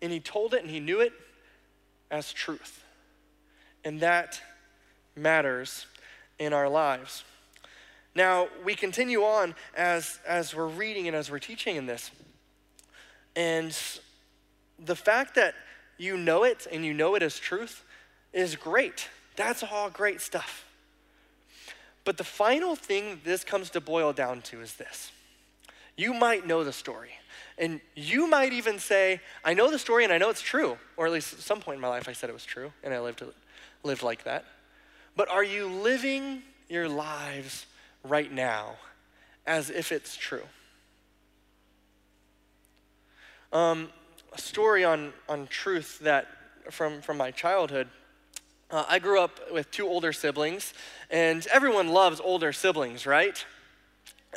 and 0.00 0.12
he 0.12 0.20
told 0.20 0.54
it 0.54 0.62
and 0.62 0.70
he 0.70 0.78
knew 0.78 1.00
it 1.00 1.12
as 2.08 2.32
truth. 2.32 2.84
And 3.84 3.98
that 3.98 4.40
matters 5.16 5.86
in 6.38 6.52
our 6.52 6.68
lives. 6.68 7.24
Now, 8.14 8.46
we 8.64 8.76
continue 8.76 9.22
on 9.22 9.56
as, 9.76 10.20
as 10.24 10.54
we're 10.54 10.68
reading 10.68 11.08
and 11.08 11.16
as 11.16 11.32
we're 11.32 11.40
teaching 11.40 11.74
in 11.74 11.86
this. 11.86 12.12
And 13.34 13.76
the 14.78 14.94
fact 14.94 15.34
that 15.34 15.54
you 15.98 16.16
know 16.16 16.44
it 16.44 16.68
and 16.70 16.84
you 16.84 16.94
know 16.94 17.16
it 17.16 17.24
as 17.24 17.40
truth 17.40 17.82
is 18.32 18.54
great. 18.54 19.08
That's 19.34 19.64
all 19.64 19.90
great 19.90 20.20
stuff. 20.20 20.64
But 22.04 22.18
the 22.18 22.24
final 22.24 22.76
thing 22.76 23.20
this 23.24 23.42
comes 23.42 23.68
to 23.70 23.80
boil 23.80 24.12
down 24.12 24.42
to 24.42 24.60
is 24.60 24.74
this 24.74 25.10
you 25.96 26.14
might 26.14 26.46
know 26.46 26.62
the 26.62 26.72
story. 26.72 27.10
And 27.58 27.80
you 27.94 28.28
might 28.28 28.52
even 28.52 28.78
say, 28.78 29.20
I 29.44 29.54
know 29.54 29.70
the 29.70 29.78
story 29.78 30.04
and 30.04 30.12
I 30.12 30.18
know 30.18 30.28
it's 30.28 30.42
true. 30.42 30.76
Or 30.96 31.06
at 31.06 31.12
least 31.12 31.32
at 31.32 31.40
some 31.40 31.60
point 31.60 31.76
in 31.76 31.80
my 31.80 31.88
life 31.88 32.08
I 32.08 32.12
said 32.12 32.28
it 32.28 32.34
was 32.34 32.44
true 32.44 32.72
and 32.82 32.92
I 32.92 33.00
lived, 33.00 33.22
lived 33.82 34.02
like 34.02 34.24
that. 34.24 34.44
But 35.16 35.30
are 35.30 35.44
you 35.44 35.66
living 35.66 36.42
your 36.68 36.88
lives 36.88 37.66
right 38.04 38.30
now 38.30 38.76
as 39.46 39.70
if 39.70 39.90
it's 39.90 40.16
true? 40.16 40.44
Um, 43.52 43.88
a 44.34 44.38
story 44.38 44.84
on, 44.84 45.12
on 45.28 45.46
truth 45.46 45.98
that 46.00 46.26
from, 46.70 47.00
from 47.00 47.16
my 47.16 47.30
childhood. 47.30 47.88
Uh, 48.70 48.84
I 48.88 48.98
grew 48.98 49.20
up 49.20 49.52
with 49.52 49.70
two 49.70 49.86
older 49.86 50.12
siblings, 50.12 50.74
and 51.10 51.46
everyone 51.46 51.88
loves 51.88 52.20
older 52.20 52.52
siblings, 52.52 53.06
right? 53.06 53.44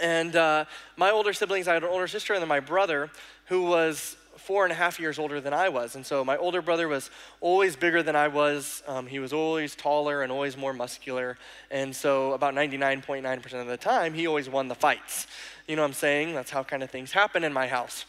And 0.01 0.35
uh, 0.35 0.65
my 0.95 1.11
older 1.11 1.33
siblings, 1.33 1.67
I 1.67 1.73
had 1.73 1.83
an 1.83 1.89
older 1.89 2.07
sister 2.07 2.33
and 2.33 2.41
then 2.41 2.47
my 2.47 2.59
brother, 2.59 3.09
who 3.45 3.63
was 3.63 4.15
four 4.39 4.63
and 4.63 4.71
a 4.71 4.75
half 4.75 4.99
years 4.99 5.19
older 5.19 5.41
than 5.41 5.53
I 5.53 5.69
was. 5.69 5.95
And 5.95 6.05
so 6.05 6.23
my 6.23 6.37
older 6.37 6.61
brother 6.61 6.87
was 6.87 7.11
always 7.41 7.75
bigger 7.75 8.01
than 8.01 8.15
I 8.15 8.29
was. 8.29 8.81
Um, 8.87 9.05
he 9.05 9.19
was 9.19 9.33
always 9.33 9.75
taller 9.75 10.23
and 10.23 10.31
always 10.31 10.57
more 10.57 10.73
muscular. 10.73 11.37
And 11.69 11.95
so 11.95 12.33
about 12.33 12.55
99.9% 12.55 13.61
of 13.61 13.67
the 13.67 13.77
time, 13.77 14.13
he 14.13 14.27
always 14.27 14.49
won 14.49 14.67
the 14.67 14.75
fights. 14.75 15.27
You 15.67 15.75
know 15.75 15.83
what 15.83 15.89
I'm 15.89 15.93
saying? 15.93 16.33
That's 16.33 16.49
how 16.49 16.63
kind 16.63 16.81
of 16.81 16.89
things 16.89 17.11
happen 17.11 17.43
in 17.43 17.53
my 17.53 17.67
house. 17.67 18.05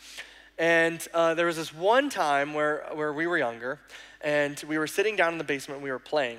And 0.56 1.06
uh, 1.12 1.34
there 1.34 1.46
was 1.46 1.56
this 1.56 1.74
one 1.74 2.10
time 2.10 2.54
where, 2.54 2.86
where 2.94 3.12
we 3.12 3.26
were 3.26 3.38
younger, 3.38 3.80
and 4.20 4.62
we 4.68 4.78
were 4.78 4.86
sitting 4.86 5.16
down 5.16 5.32
in 5.32 5.38
the 5.38 5.44
basement, 5.44 5.80
we 5.80 5.90
were 5.90 5.98
playing. 5.98 6.38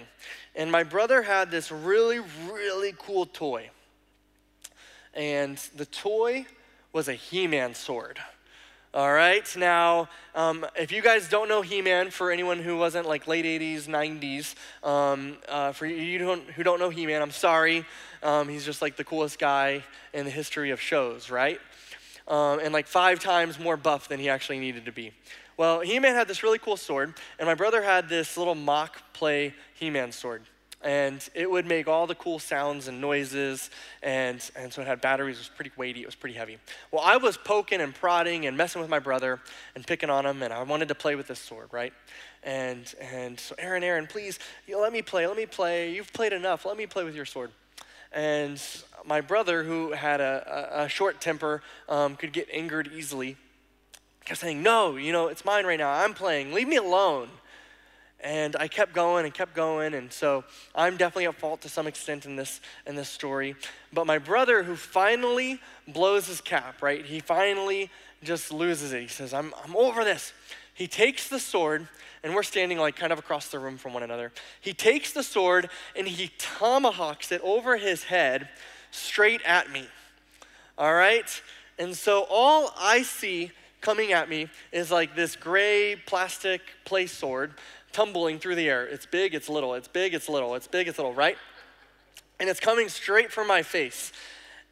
And 0.55 0.71
my 0.71 0.83
brother 0.83 1.23
had 1.23 1.49
this 1.49 1.71
really, 1.71 2.19
really 2.47 2.93
cool 2.97 3.25
toy 3.25 3.71
and 5.13 5.57
the 5.75 5.85
toy 5.85 6.45
was 6.93 7.07
a 7.07 7.13
He 7.13 7.47
Man 7.47 7.73
sword. 7.73 8.19
All 8.93 9.11
right, 9.11 9.47
now, 9.55 10.09
um, 10.35 10.65
if 10.77 10.91
you 10.91 11.01
guys 11.01 11.29
don't 11.29 11.47
know 11.47 11.61
He 11.61 11.81
Man, 11.81 12.11
for 12.11 12.29
anyone 12.29 12.59
who 12.59 12.77
wasn't 12.77 13.07
like 13.07 13.25
late 13.25 13.45
80s, 13.45 13.87
90s, 13.87 14.55
um, 14.85 15.37
uh, 15.47 15.71
for 15.71 15.85
you 15.85 16.17
don't, 16.17 16.43
who 16.51 16.63
don't 16.63 16.79
know 16.79 16.89
He 16.89 17.05
Man, 17.05 17.21
I'm 17.21 17.31
sorry. 17.31 17.85
Um, 18.21 18.49
he's 18.49 18.65
just 18.65 18.81
like 18.81 18.97
the 18.97 19.05
coolest 19.05 19.39
guy 19.39 19.83
in 20.13 20.25
the 20.25 20.31
history 20.31 20.71
of 20.71 20.81
shows, 20.81 21.29
right? 21.29 21.59
Um, 22.27 22.59
and 22.59 22.73
like 22.73 22.85
five 22.87 23.19
times 23.19 23.59
more 23.59 23.77
buff 23.77 24.09
than 24.09 24.19
he 24.19 24.29
actually 24.29 24.59
needed 24.59 24.85
to 24.85 24.91
be. 24.91 25.13
Well, 25.55 25.79
He 25.79 25.99
Man 25.99 26.15
had 26.15 26.27
this 26.27 26.43
really 26.43 26.59
cool 26.59 26.77
sword, 26.77 27.13
and 27.39 27.47
my 27.47 27.55
brother 27.55 27.81
had 27.81 28.09
this 28.09 28.35
little 28.37 28.55
mock 28.55 29.13
play 29.13 29.53
He 29.73 29.89
Man 29.89 30.11
sword 30.11 30.43
and 30.83 31.29
it 31.33 31.49
would 31.49 31.65
make 31.65 31.87
all 31.87 32.07
the 32.07 32.15
cool 32.15 32.39
sounds 32.39 32.87
and 32.87 32.99
noises 32.99 33.69
and, 34.01 34.49
and 34.55 34.73
so 34.73 34.81
it 34.81 34.87
had 34.87 35.01
batteries 35.01 35.37
it 35.37 35.39
was 35.39 35.49
pretty 35.49 35.71
weighty 35.77 36.01
it 36.01 36.05
was 36.05 36.15
pretty 36.15 36.35
heavy. 36.35 36.57
Well 36.91 37.03
i 37.03 37.17
was 37.17 37.37
poking 37.37 37.81
and 37.81 37.93
prodding 37.93 38.45
and 38.45 38.57
messing 38.57 38.81
with 38.81 38.89
my 38.89 38.99
brother 38.99 39.39
and 39.75 39.85
picking 39.85 40.09
on 40.09 40.25
him 40.25 40.41
and 40.43 40.53
i 40.53 40.63
wanted 40.63 40.87
to 40.89 40.95
play 40.95 41.15
with 41.15 41.27
this 41.27 41.39
sword 41.39 41.69
right? 41.71 41.93
And 42.43 42.93
and 42.99 43.39
so 43.39 43.55
aaron 43.57 43.83
aaron 43.83 44.07
please 44.07 44.39
you 44.67 44.75
know, 44.75 44.81
let 44.81 44.93
me 44.93 45.01
play 45.01 45.27
let 45.27 45.37
me 45.37 45.45
play 45.45 45.93
you've 45.93 46.13
played 46.13 46.33
enough 46.33 46.65
let 46.65 46.77
me 46.77 46.85
play 46.85 47.03
with 47.03 47.15
your 47.15 47.25
sword. 47.25 47.51
And 48.13 48.61
my 49.05 49.21
brother 49.21 49.63
who 49.63 49.93
had 49.93 50.19
a, 50.19 50.67
a, 50.73 50.83
a 50.83 50.89
short 50.89 51.21
temper 51.21 51.63
um, 51.87 52.17
could 52.17 52.33
get 52.33 52.49
angered 52.51 52.91
easily 52.93 53.37
kept 54.25 54.39
saying 54.39 54.61
no 54.61 54.95
you 54.95 55.11
know 55.11 55.27
it's 55.27 55.43
mine 55.43 55.65
right 55.65 55.79
now 55.79 55.91
i'm 55.91 56.13
playing 56.13 56.53
leave 56.53 56.67
me 56.67 56.75
alone 56.75 57.27
and 58.23 58.55
I 58.55 58.67
kept 58.67 58.93
going 58.93 59.25
and 59.25 59.33
kept 59.33 59.55
going, 59.55 59.93
and 59.93 60.11
so 60.13 60.43
I'm 60.75 60.95
definitely 60.97 61.25
at 61.25 61.35
fault 61.35 61.61
to 61.61 61.69
some 61.69 61.87
extent 61.87 62.25
in 62.25 62.35
this 62.35 62.61
in 62.85 62.95
this 62.95 63.09
story. 63.09 63.55
But 63.91 64.05
my 64.05 64.19
brother, 64.19 64.63
who 64.63 64.75
finally 64.75 65.59
blows 65.87 66.27
his 66.27 66.39
cap, 66.39 66.81
right? 66.81 67.03
He 67.03 67.19
finally 67.19 67.89
just 68.23 68.51
loses 68.51 68.93
it. 68.93 69.01
He 69.01 69.07
says, 69.07 69.33
"I'm 69.33 69.53
I'm 69.63 69.75
over 69.75 70.03
this." 70.03 70.33
He 70.73 70.87
takes 70.87 71.27
the 71.27 71.39
sword, 71.39 71.87
and 72.23 72.33
we're 72.33 72.43
standing 72.43 72.77
like 72.77 72.95
kind 72.95 73.11
of 73.11 73.19
across 73.19 73.49
the 73.49 73.59
room 73.59 73.77
from 73.77 73.93
one 73.93 74.03
another. 74.03 74.31
He 74.61 74.73
takes 74.73 75.11
the 75.11 75.23
sword 75.23 75.69
and 75.95 76.07
he 76.07 76.31
tomahawks 76.37 77.31
it 77.31 77.41
over 77.43 77.77
his 77.77 78.03
head, 78.03 78.49
straight 78.91 79.41
at 79.43 79.71
me. 79.71 79.87
All 80.77 80.93
right, 80.93 81.41
and 81.77 81.95
so 81.95 82.25
all 82.29 82.73
I 82.77 83.01
see 83.03 83.51
coming 83.81 84.13
at 84.13 84.29
me 84.29 84.47
is 84.71 84.91
like 84.91 85.15
this 85.15 85.35
gray 85.35 85.95
plastic 86.05 86.61
play 86.85 87.07
sword 87.07 87.53
tumbling 87.93 88.39
through 88.39 88.55
the 88.55 88.69
air. 88.69 88.85
It's 88.85 89.05
big, 89.05 89.33
it's 89.33 89.49
little, 89.49 89.73
it's 89.73 89.87
big, 89.87 90.13
it's 90.13 90.29
little, 90.29 90.55
it's 90.55 90.67
big, 90.67 90.87
it's 90.87 90.97
little, 90.97 91.13
right? 91.13 91.37
And 92.39 92.49
it's 92.49 92.59
coming 92.59 92.89
straight 92.89 93.31
for 93.31 93.45
my 93.45 93.61
face. 93.61 94.11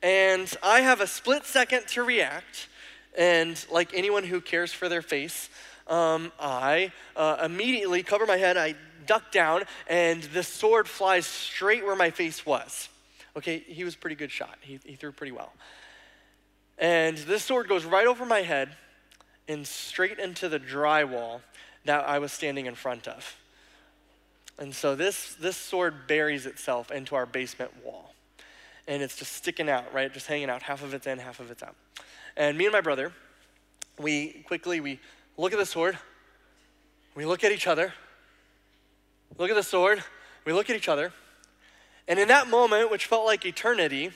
And 0.01 0.51
I 0.63 0.82
have 0.82 1.01
a 1.01 1.08
split 1.08 1.45
second 1.45 1.88
to 1.89 2.03
react. 2.03 2.67
And 3.17 3.63
like 3.71 3.93
anyone 3.93 4.23
who 4.23 4.41
cares 4.41 4.71
for 4.71 4.89
their 4.89 5.01
face, 5.01 5.49
um, 5.88 6.32
I 6.39 6.91
uh, 7.15 7.38
immediately 7.43 8.03
cover 8.03 8.25
my 8.25 8.38
head, 8.38 8.58
I 8.58 8.75
duck 9.05 9.32
down, 9.32 9.63
and 9.88 10.21
the 10.21 10.43
sword 10.43 10.88
flies 10.88 11.25
straight 11.25 11.84
where 11.84 11.95
my 11.95 12.12
face 12.12 12.45
was. 12.45 12.89
Okay, 13.36 13.60
he 13.60 13.84
was 13.84 13.95
pretty 13.95 14.15
good 14.15 14.32
shot. 14.32 14.58
He, 14.62 14.79
he 14.86 14.95
threw 14.95 15.12
pretty 15.12 15.32
well. 15.32 15.51
And 16.77 17.17
this 17.17 17.43
sword 17.43 17.67
goes 17.67 17.86
right 17.86 18.08
over 18.08 18.25
my 18.25 18.41
head 18.41 18.69
and 19.47 19.65
straight 19.65 20.19
into 20.19 20.47
the 20.47 20.60
drywall 20.60 21.41
that 21.86 22.08
I 22.08 22.20
was 22.20 22.32
standing 22.32 22.65
in 22.65 22.76
front 22.76 23.08
of. 23.08 23.36
And 24.58 24.76
so 24.76 24.96
this, 24.96 25.36
this 25.36 25.56
sword 25.56 26.08
buries 26.08 26.46
itself 26.46 26.92
into 26.92 27.15
our 27.15 27.26
basement 27.26 27.72
wall. 27.84 28.13
And 28.88 29.02
it's 29.02 29.15
just 29.15 29.34
sticking 29.34 29.70
out, 29.70 29.94
right? 29.94 30.12
Just 30.12 30.28
hanging 30.28 30.50
out. 30.50 30.63
Half 30.63 30.84
of 30.84 30.94
it's 30.94 31.08
in, 31.08 31.20
half 31.20 31.39
of 31.39 31.50
it's 31.50 31.63
out. 31.63 31.76
And 32.36 32.58
me 32.58 32.65
and 32.65 32.74
my 32.74 32.82
brother, 32.82 33.13
we 33.98 34.44
quickly, 34.48 34.80
we 34.80 35.00
look 35.38 35.54
at 35.54 35.60
the 35.60 35.65
sword. 35.65 35.98
We 37.15 37.26
look 37.26 37.44
at 37.44 37.52
each 37.52 37.68
other. 37.68 37.94
Look 39.38 39.50
at 39.50 39.56
the 39.56 39.63
sword. 39.63 40.04
We 40.46 40.54
look 40.54 40.70
at 40.70 40.76
each 40.76 40.89
other. 40.89 41.13
And 42.08 42.20
in 42.20 42.28
that 42.30 42.50
moment, 42.50 42.92
which 42.92 43.06
felt 43.06 43.26
like 43.26 43.46
eternity, 43.46 44.12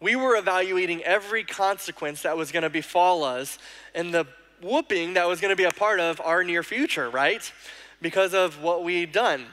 we 0.00 0.16
were 0.16 0.36
evaluating 0.36 1.02
every 1.04 1.44
consequence 1.44 2.22
that 2.22 2.36
was 2.36 2.52
going 2.52 2.62
to 2.64 2.70
befall 2.70 3.24
us 3.24 3.58
and 3.94 4.12
the 4.12 4.26
whooping 4.62 5.14
that 5.14 5.28
was 5.28 5.40
going 5.40 5.50
to 5.50 5.56
be 5.56 5.64
a 5.64 5.70
part 5.70 6.00
of 6.00 6.20
our 6.20 6.44
near 6.44 6.62
future, 6.62 7.10
right? 7.10 7.52
Because 8.00 8.34
of 8.34 8.62
what 8.62 8.84
we'd 8.84 9.12
done. 9.12 9.46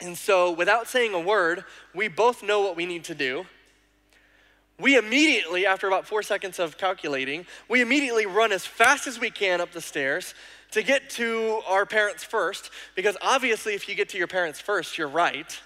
And 0.00 0.16
so, 0.16 0.50
without 0.50 0.88
saying 0.88 1.12
a 1.12 1.20
word, 1.20 1.64
we 1.94 2.08
both 2.08 2.42
know 2.42 2.60
what 2.60 2.76
we 2.76 2.86
need 2.86 3.04
to 3.04 3.14
do. 3.14 3.44
We 4.78 4.96
immediately, 4.96 5.66
after 5.66 5.86
about 5.86 6.06
four 6.06 6.22
seconds 6.22 6.58
of 6.58 6.78
calculating, 6.78 7.44
we 7.68 7.82
immediately 7.82 8.24
run 8.24 8.50
as 8.50 8.64
fast 8.64 9.06
as 9.06 9.20
we 9.20 9.30
can 9.30 9.60
up 9.60 9.72
the 9.72 9.80
stairs 9.82 10.34
to 10.70 10.82
get 10.82 11.10
to 11.10 11.60
our 11.68 11.84
parents 11.84 12.24
first, 12.24 12.70
because 12.94 13.16
obviously, 13.20 13.74
if 13.74 13.88
you 13.88 13.94
get 13.94 14.08
to 14.10 14.18
your 14.18 14.26
parents 14.26 14.58
first, 14.58 14.96
you're 14.96 15.08
right, 15.08 15.60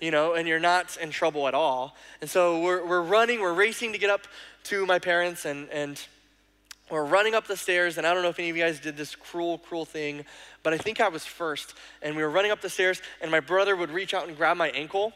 you 0.00 0.10
know, 0.10 0.34
and 0.34 0.48
you're 0.48 0.58
not 0.58 0.96
in 0.96 1.10
trouble 1.10 1.46
at 1.46 1.54
all. 1.54 1.94
And 2.20 2.28
so 2.28 2.60
we're, 2.60 2.84
we're 2.84 3.02
running, 3.02 3.40
we're 3.40 3.52
racing 3.52 3.92
to 3.92 3.98
get 3.98 4.10
up 4.10 4.26
to 4.64 4.84
my 4.84 4.98
parents, 4.98 5.44
and, 5.44 5.68
and 5.70 6.02
we're 6.90 7.04
running 7.04 7.34
up 7.34 7.46
the 7.46 7.56
stairs, 7.56 7.98
and 7.98 8.06
I 8.06 8.14
don't 8.14 8.22
know 8.22 8.28
if 8.28 8.38
any 8.38 8.50
of 8.50 8.56
you 8.56 8.62
guys 8.62 8.78
did 8.78 8.96
this 8.96 9.16
cruel, 9.16 9.58
cruel 9.58 9.84
thing, 9.84 10.24
but 10.62 10.72
I 10.72 10.78
think 10.78 11.00
I 11.00 11.08
was 11.08 11.24
first. 11.24 11.74
And 12.00 12.16
we 12.16 12.22
were 12.22 12.30
running 12.30 12.52
up 12.52 12.60
the 12.60 12.70
stairs, 12.70 13.02
and 13.20 13.30
my 13.30 13.40
brother 13.40 13.74
would 13.74 13.90
reach 13.90 14.14
out 14.14 14.28
and 14.28 14.36
grab 14.36 14.56
my 14.56 14.68
ankle. 14.70 15.12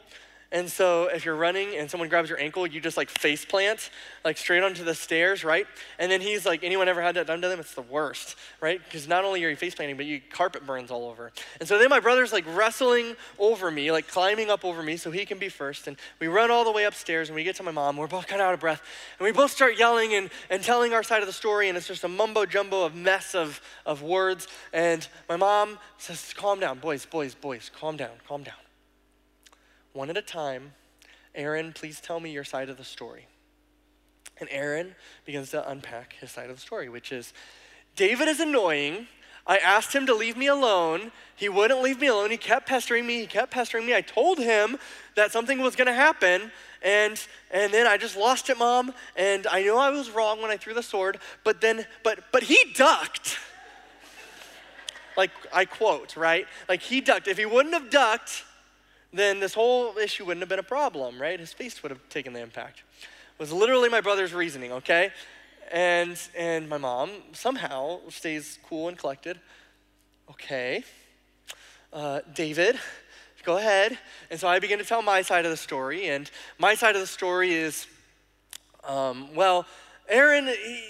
And 0.52 0.68
so 0.68 1.06
if 1.06 1.24
you're 1.24 1.36
running 1.36 1.76
and 1.76 1.88
someone 1.88 2.08
grabs 2.08 2.28
your 2.28 2.40
ankle, 2.40 2.66
you 2.66 2.80
just 2.80 2.96
like 2.96 3.08
face 3.08 3.44
plant, 3.44 3.90
like 4.24 4.36
straight 4.36 4.64
onto 4.64 4.82
the 4.82 4.96
stairs, 4.96 5.44
right? 5.44 5.64
And 5.96 6.10
then 6.10 6.20
he's 6.20 6.44
like, 6.44 6.64
anyone 6.64 6.88
ever 6.88 7.00
had 7.00 7.14
that 7.14 7.28
done 7.28 7.40
to 7.42 7.48
them? 7.48 7.60
It's 7.60 7.74
the 7.74 7.82
worst, 7.82 8.34
right? 8.60 8.80
Because 8.82 9.06
not 9.06 9.24
only 9.24 9.44
are 9.44 9.48
you 9.48 9.54
face 9.54 9.76
planting, 9.76 9.96
but 9.96 10.06
you 10.06 10.20
carpet 10.32 10.66
burns 10.66 10.90
all 10.90 11.08
over. 11.08 11.30
And 11.60 11.68
so 11.68 11.78
then 11.78 11.88
my 11.88 12.00
brother's 12.00 12.32
like 12.32 12.44
wrestling 12.48 13.14
over 13.38 13.70
me, 13.70 13.92
like 13.92 14.08
climbing 14.08 14.50
up 14.50 14.64
over 14.64 14.82
me 14.82 14.96
so 14.96 15.12
he 15.12 15.24
can 15.24 15.38
be 15.38 15.48
first. 15.48 15.86
And 15.86 15.96
we 16.18 16.26
run 16.26 16.50
all 16.50 16.64
the 16.64 16.72
way 16.72 16.82
upstairs 16.84 17.28
and 17.28 17.36
we 17.36 17.44
get 17.44 17.54
to 17.56 17.62
my 17.62 17.70
mom. 17.70 17.96
We're 17.96 18.08
both 18.08 18.26
kind 18.26 18.42
of 18.42 18.48
out 18.48 18.54
of 18.54 18.60
breath. 18.60 18.82
And 19.20 19.26
we 19.26 19.30
both 19.30 19.52
start 19.52 19.78
yelling 19.78 20.14
and, 20.14 20.30
and 20.50 20.64
telling 20.64 20.92
our 20.92 21.04
side 21.04 21.20
of 21.20 21.28
the 21.28 21.32
story. 21.32 21.68
And 21.68 21.78
it's 21.78 21.86
just 21.86 22.02
a 22.02 22.08
mumbo 22.08 22.44
jumbo 22.44 22.84
of 22.84 22.96
mess 22.96 23.36
of, 23.36 23.60
of 23.86 24.02
words. 24.02 24.48
And 24.72 25.06
my 25.28 25.36
mom 25.36 25.78
says, 25.98 26.34
calm 26.36 26.58
down, 26.58 26.80
boys, 26.80 27.06
boys, 27.06 27.36
boys, 27.36 27.70
calm 27.72 27.96
down, 27.96 28.10
calm 28.26 28.42
down 28.42 28.54
one 29.92 30.10
at 30.10 30.16
a 30.16 30.22
time. 30.22 30.72
Aaron, 31.34 31.72
please 31.72 32.00
tell 32.00 32.20
me 32.20 32.30
your 32.30 32.44
side 32.44 32.68
of 32.68 32.76
the 32.76 32.84
story. 32.84 33.26
And 34.38 34.48
Aaron 34.50 34.94
begins 35.24 35.50
to 35.50 35.68
unpack 35.68 36.14
his 36.14 36.30
side 36.30 36.50
of 36.50 36.56
the 36.56 36.62
story, 36.62 36.88
which 36.88 37.12
is 37.12 37.32
David 37.96 38.28
is 38.28 38.40
annoying. 38.40 39.06
I 39.46 39.58
asked 39.58 39.92
him 39.94 40.06
to 40.06 40.14
leave 40.14 40.36
me 40.36 40.46
alone. 40.46 41.12
He 41.34 41.48
wouldn't 41.48 41.82
leave 41.82 42.00
me 42.00 42.06
alone. 42.06 42.30
He 42.30 42.36
kept 42.36 42.66
pestering 42.66 43.06
me. 43.06 43.20
He 43.20 43.26
kept 43.26 43.50
pestering 43.50 43.86
me. 43.86 43.94
I 43.94 44.00
told 44.00 44.38
him 44.38 44.78
that 45.16 45.32
something 45.32 45.60
was 45.60 45.76
going 45.76 45.86
to 45.86 45.94
happen. 45.94 46.50
And, 46.82 47.22
and 47.50 47.72
then 47.72 47.86
I 47.86 47.96
just 47.96 48.16
lost 48.16 48.48
it, 48.48 48.58
mom. 48.58 48.94
And 49.16 49.46
I 49.46 49.62
know 49.62 49.78
I 49.78 49.90
was 49.90 50.10
wrong 50.10 50.40
when 50.40 50.50
I 50.50 50.56
threw 50.56 50.74
the 50.74 50.82
sword, 50.82 51.18
but 51.44 51.60
then, 51.60 51.86
but, 52.02 52.24
but 52.32 52.44
he 52.44 52.58
ducked. 52.74 53.38
like 55.16 55.30
I 55.52 55.64
quote, 55.64 56.16
right? 56.16 56.46
Like 56.68 56.82
he 56.82 57.00
ducked. 57.00 57.28
If 57.28 57.38
he 57.38 57.46
wouldn't 57.46 57.74
have 57.74 57.90
ducked, 57.90 58.44
then 59.12 59.40
this 59.40 59.54
whole 59.54 59.96
issue 59.98 60.24
wouldn't 60.24 60.42
have 60.42 60.48
been 60.48 60.58
a 60.58 60.62
problem, 60.62 61.20
right? 61.20 61.38
His 61.38 61.52
face 61.52 61.82
would 61.82 61.90
have 61.90 62.08
taken 62.08 62.32
the 62.32 62.40
impact. 62.40 62.82
It 62.98 63.40
was 63.40 63.52
literally 63.52 63.88
my 63.88 64.00
brother's 64.00 64.32
reasoning, 64.32 64.72
okay? 64.72 65.10
And 65.72 66.20
and 66.36 66.68
my 66.68 66.78
mom 66.78 67.10
somehow 67.32 68.00
stays 68.08 68.58
cool 68.68 68.88
and 68.88 68.98
collected. 68.98 69.40
Okay, 70.30 70.84
uh, 71.92 72.20
David, 72.34 72.78
go 73.44 73.56
ahead. 73.56 73.98
And 74.30 74.38
so 74.38 74.46
I 74.46 74.58
begin 74.60 74.78
to 74.78 74.84
tell 74.84 75.02
my 75.02 75.22
side 75.22 75.44
of 75.44 75.50
the 75.50 75.56
story, 75.56 76.08
and 76.08 76.30
my 76.58 76.74
side 76.74 76.94
of 76.94 77.00
the 77.00 77.06
story 77.06 77.52
is, 77.52 77.86
um, 78.84 79.34
well, 79.34 79.66
Aaron, 80.08 80.48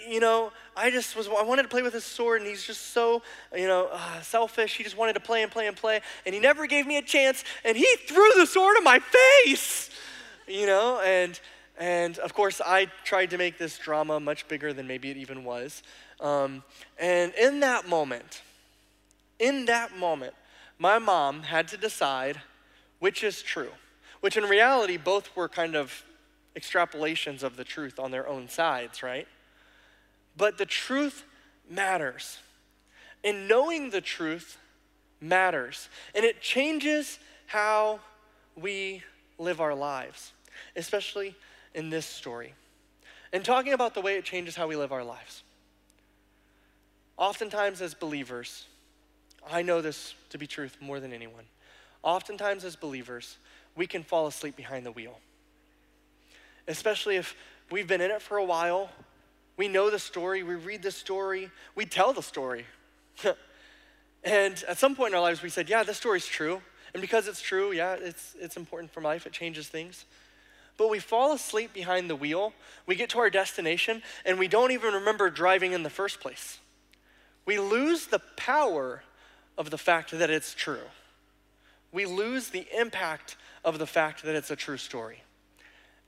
you 0.08 0.20
know, 0.20 0.52
I 0.76 0.90
just 0.90 1.16
was, 1.16 1.28
I 1.28 1.42
wanted 1.42 1.62
to 1.62 1.68
play 1.68 1.82
with 1.82 1.92
his 1.92 2.04
sword, 2.04 2.40
and 2.40 2.48
he's 2.48 2.64
just 2.64 2.92
so, 2.92 3.22
you 3.54 3.66
know, 3.66 3.88
uh, 3.92 4.20
selfish. 4.20 4.76
He 4.76 4.84
just 4.84 4.96
wanted 4.96 5.14
to 5.14 5.20
play 5.20 5.42
and 5.42 5.50
play 5.50 5.66
and 5.66 5.76
play, 5.76 6.00
and 6.24 6.34
he 6.34 6.40
never 6.40 6.66
gave 6.66 6.86
me 6.86 6.96
a 6.96 7.02
chance, 7.02 7.44
and 7.64 7.76
he 7.76 7.86
threw 8.06 8.30
the 8.36 8.46
sword 8.46 8.76
in 8.78 8.84
my 8.84 9.00
face, 9.00 9.90
you 10.46 10.66
know, 10.66 11.00
and, 11.00 11.40
and 11.78 12.18
of 12.18 12.34
course, 12.34 12.60
I 12.64 12.86
tried 13.04 13.30
to 13.30 13.38
make 13.38 13.58
this 13.58 13.78
drama 13.78 14.20
much 14.20 14.48
bigger 14.48 14.72
than 14.72 14.86
maybe 14.86 15.10
it 15.10 15.16
even 15.16 15.44
was. 15.44 15.82
Um, 16.20 16.62
and 16.98 17.32
in 17.34 17.60
that 17.60 17.88
moment, 17.88 18.42
in 19.38 19.66
that 19.66 19.96
moment, 19.96 20.34
my 20.78 20.98
mom 20.98 21.42
had 21.42 21.68
to 21.68 21.76
decide 21.76 22.40
which 22.98 23.24
is 23.24 23.42
true, 23.42 23.70
which 24.20 24.36
in 24.36 24.44
reality, 24.44 24.96
both 24.96 25.34
were 25.34 25.48
kind 25.48 25.74
of 25.74 26.04
extrapolations 26.56 27.42
of 27.42 27.56
the 27.56 27.64
truth 27.64 27.98
on 27.98 28.10
their 28.10 28.28
own 28.28 28.48
sides, 28.48 29.02
right? 29.02 29.26
But 30.36 30.58
the 30.58 30.66
truth 30.66 31.24
matters. 31.68 32.38
And 33.22 33.48
knowing 33.48 33.90
the 33.90 34.00
truth 34.00 34.58
matters. 35.20 35.88
And 36.14 36.24
it 36.24 36.40
changes 36.40 37.18
how 37.46 38.00
we 38.56 39.02
live 39.38 39.60
our 39.60 39.74
lives, 39.74 40.32
especially 40.76 41.34
in 41.74 41.90
this 41.90 42.06
story. 42.06 42.54
And 43.32 43.44
talking 43.44 43.72
about 43.72 43.94
the 43.94 44.00
way 44.00 44.16
it 44.16 44.24
changes 44.24 44.56
how 44.56 44.66
we 44.66 44.76
live 44.76 44.92
our 44.92 45.04
lives. 45.04 45.42
Oftentimes, 47.16 47.82
as 47.82 47.94
believers, 47.94 48.66
I 49.50 49.62
know 49.62 49.82
this 49.82 50.14
to 50.30 50.38
be 50.38 50.46
truth 50.46 50.76
more 50.80 51.00
than 51.00 51.12
anyone. 51.12 51.44
Oftentimes, 52.02 52.64
as 52.64 52.76
believers, 52.76 53.36
we 53.76 53.86
can 53.86 54.02
fall 54.02 54.26
asleep 54.26 54.56
behind 54.56 54.86
the 54.86 54.92
wheel 54.92 55.18
especially 56.70 57.16
if 57.16 57.36
we've 57.70 57.88
been 57.88 58.00
in 58.00 58.10
it 58.10 58.22
for 58.22 58.38
a 58.38 58.44
while. 58.44 58.90
We 59.60 59.68
know 59.68 59.90
the 59.90 59.98
story, 59.98 60.42
we 60.42 60.54
read 60.54 60.82
the 60.82 60.90
story, 60.90 61.50
we 61.74 61.84
tell 61.84 62.14
the 62.14 62.22
story. 62.22 62.64
and 64.24 64.64
at 64.66 64.78
some 64.78 64.96
point 64.96 65.12
in 65.12 65.16
our 65.16 65.20
lives, 65.20 65.42
we 65.42 65.50
said, 65.50 65.68
Yeah, 65.68 65.82
this 65.82 65.98
story's 65.98 66.24
true. 66.24 66.62
And 66.94 67.02
because 67.02 67.28
it's 67.28 67.42
true, 67.42 67.70
yeah, 67.70 67.92
it's, 67.92 68.34
it's 68.40 68.56
important 68.56 68.90
for 68.90 69.02
life, 69.02 69.26
it 69.26 69.34
changes 69.34 69.68
things. 69.68 70.06
But 70.78 70.88
we 70.88 70.98
fall 70.98 71.34
asleep 71.34 71.74
behind 71.74 72.08
the 72.08 72.16
wheel, 72.16 72.54
we 72.86 72.94
get 72.94 73.10
to 73.10 73.18
our 73.18 73.28
destination, 73.28 74.02
and 74.24 74.38
we 74.38 74.48
don't 74.48 74.70
even 74.70 74.94
remember 74.94 75.28
driving 75.28 75.72
in 75.72 75.82
the 75.82 75.90
first 75.90 76.20
place. 76.20 76.58
We 77.44 77.58
lose 77.58 78.06
the 78.06 78.22
power 78.38 79.02
of 79.58 79.68
the 79.68 79.76
fact 79.76 80.12
that 80.12 80.30
it's 80.30 80.54
true. 80.54 80.88
We 81.92 82.06
lose 82.06 82.48
the 82.48 82.66
impact 82.74 83.36
of 83.62 83.78
the 83.78 83.86
fact 83.86 84.22
that 84.22 84.34
it's 84.34 84.50
a 84.50 84.56
true 84.56 84.78
story 84.78 85.22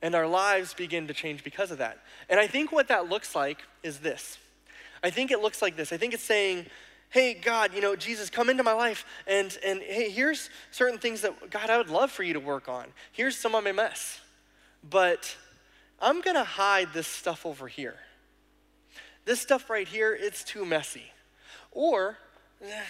and 0.03 0.13
our 0.13 0.27
lives 0.27 0.73
begin 0.73 1.07
to 1.07 1.13
change 1.13 1.43
because 1.45 1.71
of 1.71 1.77
that. 1.79 1.97
And 2.29 2.37
I 2.37 2.45
think 2.45 2.73
what 2.73 2.89
that 2.89 3.09
looks 3.09 3.33
like 3.33 3.63
is 3.81 3.99
this. 3.99 4.37
I 5.01 5.09
think 5.09 5.31
it 5.31 5.41
looks 5.41 5.61
like 5.61 5.77
this. 5.77 5.93
I 5.93 5.97
think 5.97 6.13
it's 6.13 6.23
saying, 6.23 6.65
hey, 7.09 7.33
God, 7.33 7.73
you 7.73 7.79
know, 7.79 7.95
Jesus, 7.95 8.29
come 8.29 8.49
into 8.49 8.63
my 8.63 8.73
life 8.73 9.05
and, 9.25 9.57
and 9.65 9.81
hey, 9.81 10.09
here's 10.09 10.49
certain 10.71 10.99
things 10.99 11.21
that, 11.21 11.49
God, 11.49 11.69
I 11.69 11.77
would 11.77 11.89
love 11.89 12.11
for 12.11 12.23
you 12.23 12.33
to 12.33 12.39
work 12.39 12.67
on. 12.67 12.87
Here's 13.13 13.37
some 13.37 13.55
of 13.55 13.63
my 13.63 13.71
mess. 13.71 14.19
But 14.87 15.37
I'm 16.01 16.19
going 16.19 16.35
to 16.35 16.43
hide 16.43 16.89
this 16.93 17.07
stuff 17.07 17.45
over 17.45 17.69
here. 17.69 17.95
This 19.23 19.39
stuff 19.39 19.69
right 19.69 19.87
here, 19.87 20.13
it's 20.19 20.43
too 20.43 20.65
messy. 20.65 21.13
Or, 21.71 22.17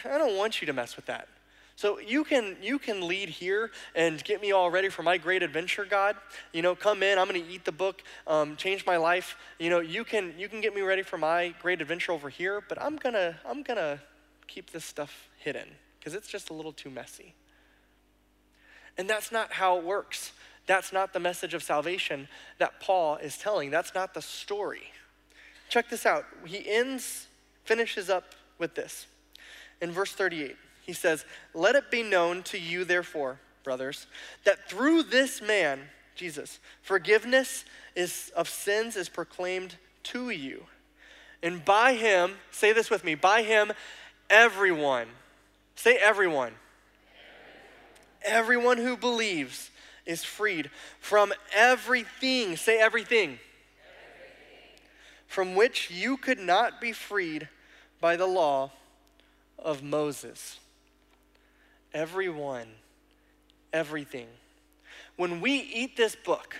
I 0.04 0.18
don't 0.18 0.36
want 0.36 0.62
you 0.62 0.66
to 0.66 0.74
mess 0.74 0.96
with 0.96 1.06
that. 1.06 1.28
So 1.76 2.00
you 2.00 2.24
can 2.24 2.56
you 2.62 2.78
can 2.78 3.08
lead 3.08 3.30
here 3.30 3.72
and 3.96 4.24
get 4.24 4.42
me 4.42 4.52
all 4.52 4.70
ready 4.70 4.90
for 4.90 5.02
my 5.02 5.18
great 5.18 5.42
adventure, 5.42 5.86
God. 5.86 6.16
You 6.52 6.62
know, 6.62 6.76
come 6.76 7.02
in. 7.02 7.18
I'm 7.18 7.28
going 7.28 7.44
to 7.44 7.50
eat 7.52 7.66
the 7.66 7.72
book, 7.72 8.04
um, 8.28 8.56
change 8.56 8.86
my 8.86 8.98
life. 8.98 9.36
You 9.60 9.70
know, 9.70 9.80
you 9.80 10.04
can 10.04 10.34
you 10.38 10.48
can 10.48 10.62
get 10.62 10.76
me 10.76 10.82
ready 10.82 11.02
for 11.02 11.18
my 11.18 11.54
great 11.62 11.82
adventure 11.82 12.12
over 12.12 12.30
here, 12.30 12.62
but 12.68 12.82
I'm 12.82 12.98
gonna 12.98 13.40
I'm 13.46 13.64
gonna 13.64 14.00
keep 14.48 14.72
this 14.72 14.86
stuff 14.86 15.30
hidden 15.40 15.68
because 16.00 16.14
it's 16.14 16.28
just 16.28 16.50
a 16.50 16.54
little 16.54 16.74
too 16.74 16.90
messy. 16.90 17.34
And 18.98 19.10
that's 19.10 19.32
not 19.32 19.54
how 19.54 19.78
it 19.80 19.84
works. 19.84 20.34
That's 20.68 20.94
not 20.94 21.12
the 21.12 21.20
message 21.20 21.54
of 21.54 21.64
salvation 21.64 22.28
that 22.60 22.80
Paul 22.80 23.18
is 23.18 23.38
telling. 23.38 23.72
That's 23.72 23.96
not 23.96 24.14
the 24.14 24.22
story. 24.22 24.92
Check 25.70 25.90
this 25.90 26.06
out. 26.06 26.26
He 26.46 26.70
ends, 26.70 27.28
finishes 27.64 28.10
up 28.10 28.36
with 28.60 28.76
this 28.76 29.08
in 29.82 29.92
verse 29.92 30.14
38 30.14 30.56
he 30.84 30.94
says, 30.94 31.26
Let 31.54 31.76
it 31.76 31.90
be 31.90 32.04
known 32.04 32.44
to 32.44 32.60
you, 32.60 32.86
therefore, 32.86 33.40
brothers, 33.64 34.08
that 34.44 34.70
through 34.70 35.04
this 35.04 35.42
man 35.42 35.80
Jesus. 36.16 36.60
Forgiveness 36.82 37.66
is, 37.96 38.32
of 38.36 38.50
sins 38.50 38.96
is 38.96 39.10
proclaimed 39.10 39.76
to 40.04 40.30
you. 40.30 40.66
And 41.42 41.64
by 41.64 41.94
him, 41.94 42.36
say 42.52 42.72
this 42.74 42.90
with 42.90 43.04
me, 43.04 43.16
by 43.16 43.44
him, 43.44 43.74
everyone, 44.30 45.08
say 45.76 45.98
everyone, 45.98 46.54
everyone 48.24 48.78
who 48.78 48.96
believes 48.96 49.70
is 50.06 50.24
freed 50.24 50.70
from 51.00 51.34
everything, 51.54 52.56
say 52.56 52.80
everything, 52.80 53.40
everything, 54.00 54.80
from 55.28 55.56
which 55.56 55.92
you 55.92 56.18
could 56.18 56.40
not 56.40 56.80
be 56.80 56.92
freed 56.92 57.50
by 58.00 58.16
the 58.16 58.28
law 58.28 58.72
of 59.58 59.84
Moses. 59.84 60.60
Everyone, 61.94 62.68
everything. 63.72 64.28
When 65.16 65.42
we 65.42 65.54
eat 65.54 65.96
this 65.96 66.16
book, 66.16 66.56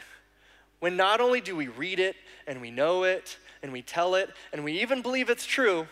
when 0.80 0.96
not 0.96 1.22
only 1.22 1.42
do 1.42 1.56
we 1.56 1.68
read 1.68 2.00
it 2.00 2.16
and 2.46 2.62
we 2.62 2.70
know 2.70 3.04
it 3.04 3.38
and 3.62 3.72
we 3.72 3.82
tell 3.82 4.16
it 4.16 4.30
and 4.52 4.64
we 4.64 4.82
even 4.82 5.02
believe 5.02 5.30
it's 5.30 5.46
true, 5.46 5.88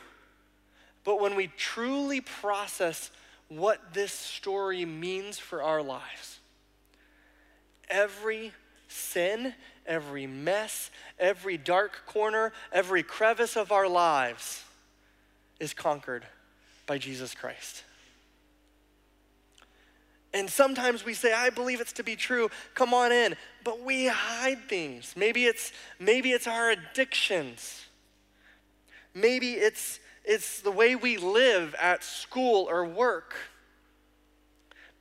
but 1.04 1.20
when 1.20 1.36
we 1.36 1.48
truly 1.48 2.22
process 2.22 3.10
what 3.48 3.94
this 3.94 4.12
story 4.12 4.86
means 4.86 5.40
for 5.40 5.64
our 5.64 5.82
lives, 5.82 6.40
every 7.90 8.54
sin, 8.88 9.54
every 9.86 10.28
mess, 10.28 10.92
every 11.20 11.58
dark 11.58 12.06
corner, 12.06 12.54
every 12.72 13.02
crevice 13.02 13.56
of 13.56 13.72
our 13.72 13.88
lives 13.88 14.64
is 15.60 15.74
conquered 15.74 16.26
by 16.86 16.98
Jesus 16.98 17.34
Christ. 17.34 17.84
And 20.34 20.50
sometimes 20.50 21.04
we 21.04 21.14
say, 21.14 21.34
I 21.34 21.50
believe 21.50 21.82
it's 21.82 21.94
to 21.94 22.04
be 22.04 22.16
true. 22.16 22.50
Come 22.74 22.94
on 22.94 23.12
in. 23.12 23.36
But 23.64 23.82
we 23.82 24.08
hide 24.08 24.70
things. 24.70 25.14
Maybe 25.18 25.46
it's 25.46 25.74
maybe 26.00 26.32
it's 26.32 26.48
our 26.48 26.72
addictions. 26.72 27.86
Maybe 29.14 29.54
it's 29.54 30.00
it's 30.24 30.62
the 30.62 30.72
way 30.72 30.96
we 30.96 31.18
live 31.18 31.76
at 31.80 32.04
school 32.04 32.68
or 32.70 32.86
work. 32.86 33.36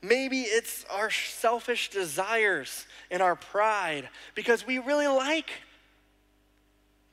Maybe 0.02 0.42
it's 0.42 0.84
our 0.90 1.10
selfish 1.10 1.90
desires 1.90 2.86
and 3.10 3.22
our 3.22 3.36
pride 3.36 4.08
because 4.34 4.66
we 4.66 4.78
really 4.78 5.06
like 5.06 5.50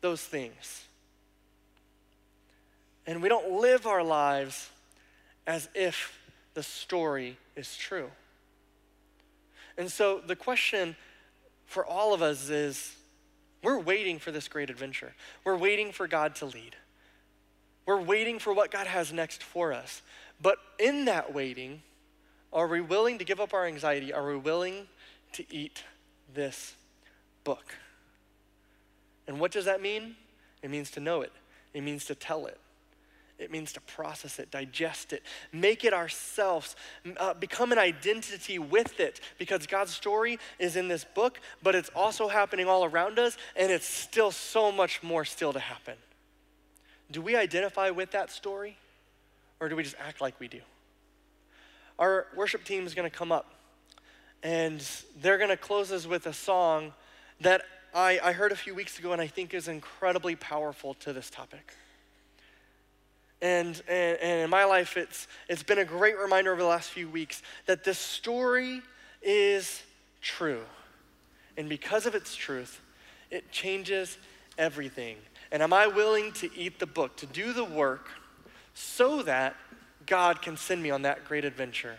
those 0.02 0.22
things. 0.22 0.86
And 3.06 3.22
we 3.22 3.30
don't 3.30 3.62
live 3.62 3.86
our 3.86 4.04
lives 4.04 4.70
as 5.46 5.68
if 5.76 6.18
the 6.58 6.64
story 6.64 7.38
is 7.56 7.78
true. 7.78 8.10
And 9.78 9.92
so 9.92 10.20
the 10.26 10.36
question 10.36 10.96
for 11.68 11.86
all 11.86 12.16
of 12.16 12.24
us 12.24 12.50
is 12.50 12.96
we're 13.62 13.78
waiting 13.78 14.18
for 14.18 14.32
this 14.32 14.48
great 14.48 14.72
adventure. 14.72 15.14
We're 15.44 15.56
waiting 15.56 15.92
for 15.92 16.08
God 16.08 16.34
to 16.38 16.48
lead. 16.48 16.76
We're 17.86 18.02
waiting 18.02 18.40
for 18.40 18.54
what 18.54 18.72
God 18.72 18.88
has 18.88 19.14
next 19.14 19.44
for 19.44 19.72
us. 19.72 20.02
But 20.42 20.58
in 20.80 21.06
that 21.06 21.32
waiting, 21.32 21.84
are 22.52 22.66
we 22.66 22.82
willing 22.82 23.20
to 23.20 23.24
give 23.24 23.40
up 23.40 23.54
our 23.54 23.68
anxiety? 23.68 24.12
Are 24.12 24.28
we 24.28 24.38
willing 24.38 24.88
to 25.34 25.46
eat 25.54 25.84
this 26.34 26.74
book? 27.44 27.76
And 29.28 29.40
what 29.40 29.52
does 29.52 29.66
that 29.66 29.80
mean? 29.80 30.16
It 30.64 30.72
means 30.72 30.90
to 30.90 31.00
know 31.00 31.22
it, 31.22 31.34
it 31.76 31.82
means 31.82 32.06
to 32.06 32.16
tell 32.16 32.48
it. 32.48 32.60
It 33.40 33.52
means 33.52 33.72
to 33.74 33.82
process 33.82 34.40
it, 34.40 34.50
digest 34.50 35.14
it, 35.14 35.22
make 35.54 35.86
it 35.86 35.94
ourselves, 35.94 36.76
uh, 37.18 37.36
become 37.36 37.72
an 37.72 37.78
identity 37.78 38.58
with 38.58 39.00
it. 39.00 39.20
Because 39.38 39.68
God's 39.68 39.94
story 39.94 40.40
is 40.58 40.76
in 40.76 40.88
this 40.88 41.04
book, 41.04 41.40
but 41.62 41.76
it's 41.76 41.90
also 41.96 42.28
happening 42.28 42.68
all 42.68 42.84
around 42.84 43.20
us, 43.20 43.38
and 43.56 43.72
it's 43.72 43.86
still 43.86 44.32
so 44.32 44.72
much 44.72 45.04
more 45.04 45.24
still 45.24 45.54
to 45.54 45.60
happen. 45.60 45.96
Do 47.12 47.22
we 47.22 47.36
identify 47.36 47.92
with 47.92 48.12
that 48.12 48.32
story, 48.32 48.76
or 49.60 49.70
do 49.70 49.76
we 49.76 49.84
just 49.84 49.96
act 50.00 50.20
like 50.20 50.40
we 50.40 50.48
do? 50.48 50.62
Our 52.00 52.28
worship 52.36 52.64
team 52.64 52.88
is 52.88 52.96
going 52.96 53.10
to 53.10 53.16
come 53.16 53.32
up, 53.32 53.54
and 54.42 54.84
they're 55.22 55.38
going 55.38 55.50
to 55.50 55.58
close 55.58 55.92
us 55.92 56.08
with 56.08 56.26
a 56.26 56.34
song 56.34 56.94
that 57.42 57.62
I, 57.94 58.20
I 58.24 58.32
heard 58.32 58.52
a 58.52 58.56
few 58.56 58.74
weeks 58.74 58.98
ago 58.98 59.14
and 59.14 59.22
I 59.22 59.28
think 59.28 59.54
is 59.54 59.68
incredibly 59.68 60.36
powerful 60.36 60.96
to 60.96 61.14
this 61.14 61.30
topic. 61.30 61.74
And, 63.42 63.82
and, 63.88 64.18
and 64.20 64.42
in 64.42 64.50
my 64.50 64.66
life, 64.66 64.98
it's, 64.98 65.28
it's 65.48 65.64
been 65.64 65.78
a 65.78 65.86
great 65.86 66.18
reminder 66.18 66.52
over 66.52 66.62
the 66.62 66.68
last 66.68 66.90
few 66.90 67.08
weeks 67.08 67.44
that 67.68 67.84
this 67.84 68.00
story 68.00 68.82
is 69.22 69.84
true. 70.22 70.64
And 71.56 71.70
because 71.70 72.06
of 72.06 72.16
its 72.16 72.36
truth, 72.36 72.82
it 73.30 73.52
changes 73.52 74.18
everything. 74.58 75.18
And 75.52 75.62
am 75.62 75.74
I 75.74 75.88
willing 75.88 76.32
to 76.34 76.50
eat 76.56 76.80
the 76.80 76.86
book, 76.86 77.16
to 77.18 77.26
do 77.26 77.54
the 77.54 77.64
work, 77.64 78.10
so 78.74 79.22
that 79.24 79.56
God 80.06 80.42
can 80.42 80.58
send 80.58 80.82
me 80.82 80.90
on 80.90 81.04
that 81.04 81.26
great 81.26 81.46
adventure 81.46 81.98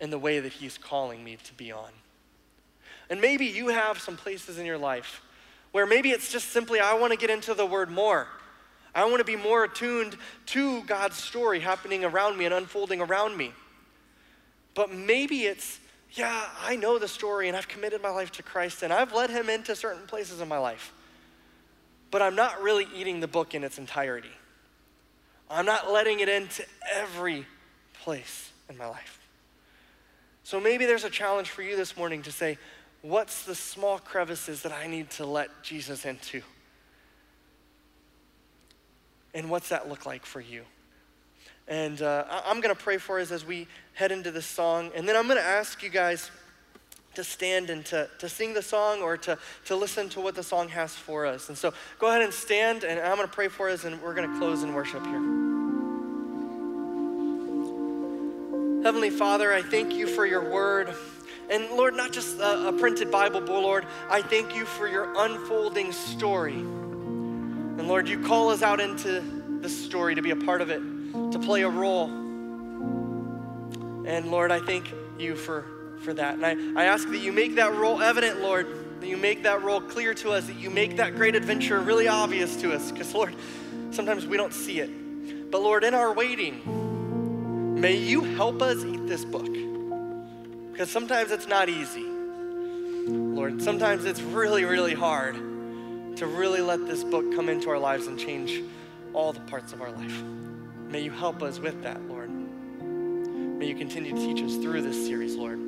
in 0.00 0.10
the 0.10 0.18
way 0.18 0.40
that 0.40 0.52
He's 0.52 0.78
calling 0.78 1.22
me 1.22 1.38
to 1.44 1.54
be 1.54 1.72
on? 1.72 1.90
And 3.10 3.20
maybe 3.20 3.46
you 3.46 3.68
have 3.68 3.98
some 3.98 4.16
places 4.16 4.58
in 4.58 4.66
your 4.66 4.78
life 4.78 5.22
where 5.72 5.86
maybe 5.86 6.10
it's 6.10 6.30
just 6.30 6.50
simply, 6.50 6.80
I 6.80 6.94
want 6.94 7.12
to 7.12 7.18
get 7.18 7.30
into 7.30 7.54
the 7.54 7.66
Word 7.66 7.90
more. 7.90 8.28
I 8.94 9.04
want 9.06 9.18
to 9.18 9.24
be 9.24 9.36
more 9.36 9.64
attuned 9.64 10.16
to 10.46 10.82
God's 10.82 11.16
story 11.16 11.60
happening 11.60 12.04
around 12.04 12.36
me 12.36 12.44
and 12.44 12.52
unfolding 12.52 13.00
around 13.00 13.36
me. 13.36 13.52
But 14.74 14.92
maybe 14.92 15.42
it's, 15.42 15.80
yeah, 16.12 16.44
I 16.60 16.76
know 16.76 16.98
the 16.98 17.08
story 17.08 17.48
and 17.48 17.56
I've 17.56 17.68
committed 17.68 18.02
my 18.02 18.10
life 18.10 18.32
to 18.32 18.42
Christ 18.42 18.82
and 18.82 18.92
I've 18.92 19.14
led 19.14 19.30
him 19.30 19.48
into 19.48 19.74
certain 19.74 20.06
places 20.06 20.40
in 20.40 20.48
my 20.48 20.58
life. 20.58 20.92
But 22.10 22.20
I'm 22.20 22.34
not 22.34 22.62
really 22.62 22.86
eating 22.94 23.20
the 23.20 23.28
book 23.28 23.54
in 23.54 23.64
its 23.64 23.78
entirety. 23.78 24.32
I'm 25.50 25.66
not 25.66 25.90
letting 25.90 26.20
it 26.20 26.28
into 26.28 26.64
every 26.92 27.46
place 28.02 28.50
in 28.68 28.76
my 28.76 28.86
life. 28.86 29.26
So 30.44 30.60
maybe 30.60 30.86
there's 30.86 31.04
a 31.04 31.10
challenge 31.10 31.50
for 31.50 31.62
you 31.62 31.76
this 31.76 31.96
morning 31.96 32.22
to 32.22 32.32
say, 32.32 32.58
what's 33.00 33.44
the 33.44 33.54
small 33.54 33.98
crevices 33.98 34.62
that 34.62 34.72
I 34.72 34.86
need 34.86 35.10
to 35.10 35.26
let 35.26 35.62
Jesus 35.62 36.04
into? 36.04 36.42
And 39.34 39.48
what's 39.50 39.70
that 39.70 39.88
look 39.88 40.06
like 40.06 40.26
for 40.26 40.40
you? 40.40 40.62
And 41.68 42.02
uh, 42.02 42.24
I'm 42.44 42.60
going 42.60 42.74
to 42.74 42.80
pray 42.80 42.98
for 42.98 43.18
us 43.20 43.30
as 43.30 43.46
we 43.46 43.66
head 43.94 44.12
into 44.12 44.30
this 44.30 44.46
song. 44.46 44.90
And 44.94 45.08
then 45.08 45.16
I'm 45.16 45.26
going 45.26 45.38
to 45.38 45.44
ask 45.44 45.82
you 45.82 45.88
guys 45.88 46.30
to 47.14 47.24
stand 47.24 47.70
and 47.70 47.84
to, 47.86 48.08
to 48.18 48.28
sing 48.28 48.54
the 48.54 48.62
song 48.62 49.00
or 49.00 49.16
to, 49.18 49.38
to 49.66 49.76
listen 49.76 50.08
to 50.10 50.20
what 50.20 50.34
the 50.34 50.42
song 50.42 50.68
has 50.68 50.94
for 50.94 51.26
us. 51.26 51.48
And 51.48 51.56
so 51.56 51.72
go 51.98 52.08
ahead 52.08 52.22
and 52.22 52.32
stand, 52.32 52.84
and 52.84 52.98
I'm 53.00 53.16
going 53.16 53.28
to 53.28 53.34
pray 53.34 53.48
for 53.48 53.68
us, 53.68 53.84
and 53.84 54.00
we're 54.02 54.14
going 54.14 54.30
to 54.30 54.38
close 54.38 54.62
in 54.62 54.72
worship 54.72 55.04
here. 55.04 55.20
Heavenly 58.82 59.10
Father, 59.10 59.52
I 59.52 59.62
thank 59.62 59.92
you 59.92 60.06
for 60.06 60.26
your 60.26 60.50
word. 60.50 60.92
And 61.50 61.70
Lord, 61.72 61.94
not 61.94 62.12
just 62.12 62.38
a, 62.38 62.68
a 62.68 62.72
printed 62.72 63.10
Bible, 63.10 63.40
but 63.40 63.50
Lord, 63.50 63.86
I 64.08 64.22
thank 64.22 64.56
you 64.56 64.64
for 64.64 64.88
your 64.88 65.12
unfolding 65.16 65.92
story. 65.92 66.64
And 67.82 67.88
Lord, 67.88 68.08
you 68.08 68.20
call 68.20 68.50
us 68.50 68.62
out 68.62 68.78
into 68.78 69.24
this 69.60 69.76
story 69.84 70.14
to 70.14 70.22
be 70.22 70.30
a 70.30 70.36
part 70.36 70.60
of 70.60 70.70
it, 70.70 70.78
to 71.32 71.38
play 71.40 71.62
a 71.62 71.68
role. 71.68 72.04
And 74.06 74.30
Lord, 74.30 74.52
I 74.52 74.60
thank 74.60 74.94
you 75.18 75.34
for, 75.34 75.66
for 75.98 76.14
that. 76.14 76.34
And 76.34 76.46
I, 76.46 76.80
I 76.80 76.84
ask 76.84 77.08
that 77.08 77.18
you 77.18 77.32
make 77.32 77.56
that 77.56 77.74
role 77.74 78.00
evident, 78.00 78.40
Lord, 78.40 78.68
that 79.00 79.08
you 79.08 79.16
make 79.16 79.42
that 79.42 79.64
role 79.64 79.80
clear 79.80 80.14
to 80.14 80.30
us, 80.30 80.46
that 80.46 80.60
you 80.60 80.70
make 80.70 80.98
that 80.98 81.16
great 81.16 81.34
adventure 81.34 81.80
really 81.80 82.06
obvious 82.06 82.54
to 82.58 82.72
us. 82.72 82.92
Because, 82.92 83.12
Lord, 83.12 83.34
sometimes 83.90 84.28
we 84.28 84.36
don't 84.36 84.54
see 84.54 84.78
it. 84.78 85.50
But, 85.50 85.60
Lord, 85.60 85.82
in 85.82 85.92
our 85.92 86.12
waiting, 86.12 87.80
may 87.80 87.96
you 87.96 88.22
help 88.22 88.62
us 88.62 88.84
eat 88.84 89.08
this 89.08 89.24
book. 89.24 89.52
Because 90.70 90.88
sometimes 90.88 91.32
it's 91.32 91.48
not 91.48 91.68
easy. 91.68 92.04
Lord, 92.04 93.60
sometimes 93.60 94.04
it's 94.04 94.20
really, 94.20 94.64
really 94.64 94.94
hard 94.94 95.51
to 96.16 96.26
really 96.26 96.60
let 96.60 96.86
this 96.86 97.04
book 97.04 97.34
come 97.34 97.48
into 97.48 97.70
our 97.70 97.78
lives 97.78 98.06
and 98.06 98.18
change 98.18 98.62
all 99.12 99.32
the 99.32 99.40
parts 99.40 99.72
of 99.72 99.80
our 99.80 99.90
life. 99.90 100.22
May 100.88 101.00
you 101.00 101.10
help 101.10 101.42
us 101.42 101.58
with 101.58 101.82
that, 101.82 102.00
Lord. 102.08 102.30
May 102.30 103.66
you 103.66 103.74
continue 103.74 104.14
to 104.14 104.18
teach 104.18 104.42
us 104.42 104.56
through 104.56 104.82
this 104.82 105.06
series, 105.06 105.36
Lord. 105.36 105.58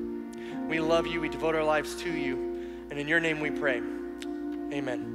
We 0.69 0.81
love 0.81 1.07
you, 1.07 1.21
we 1.21 1.29
devote 1.29 1.55
our 1.55 1.65
lives 1.65 1.95
to 2.03 2.11
you, 2.11 2.37
and 2.91 2.99
in 2.99 3.07
your 3.07 3.21
name 3.21 3.41
we 3.41 3.51
pray. 3.51 3.81
Amen. 4.73 5.14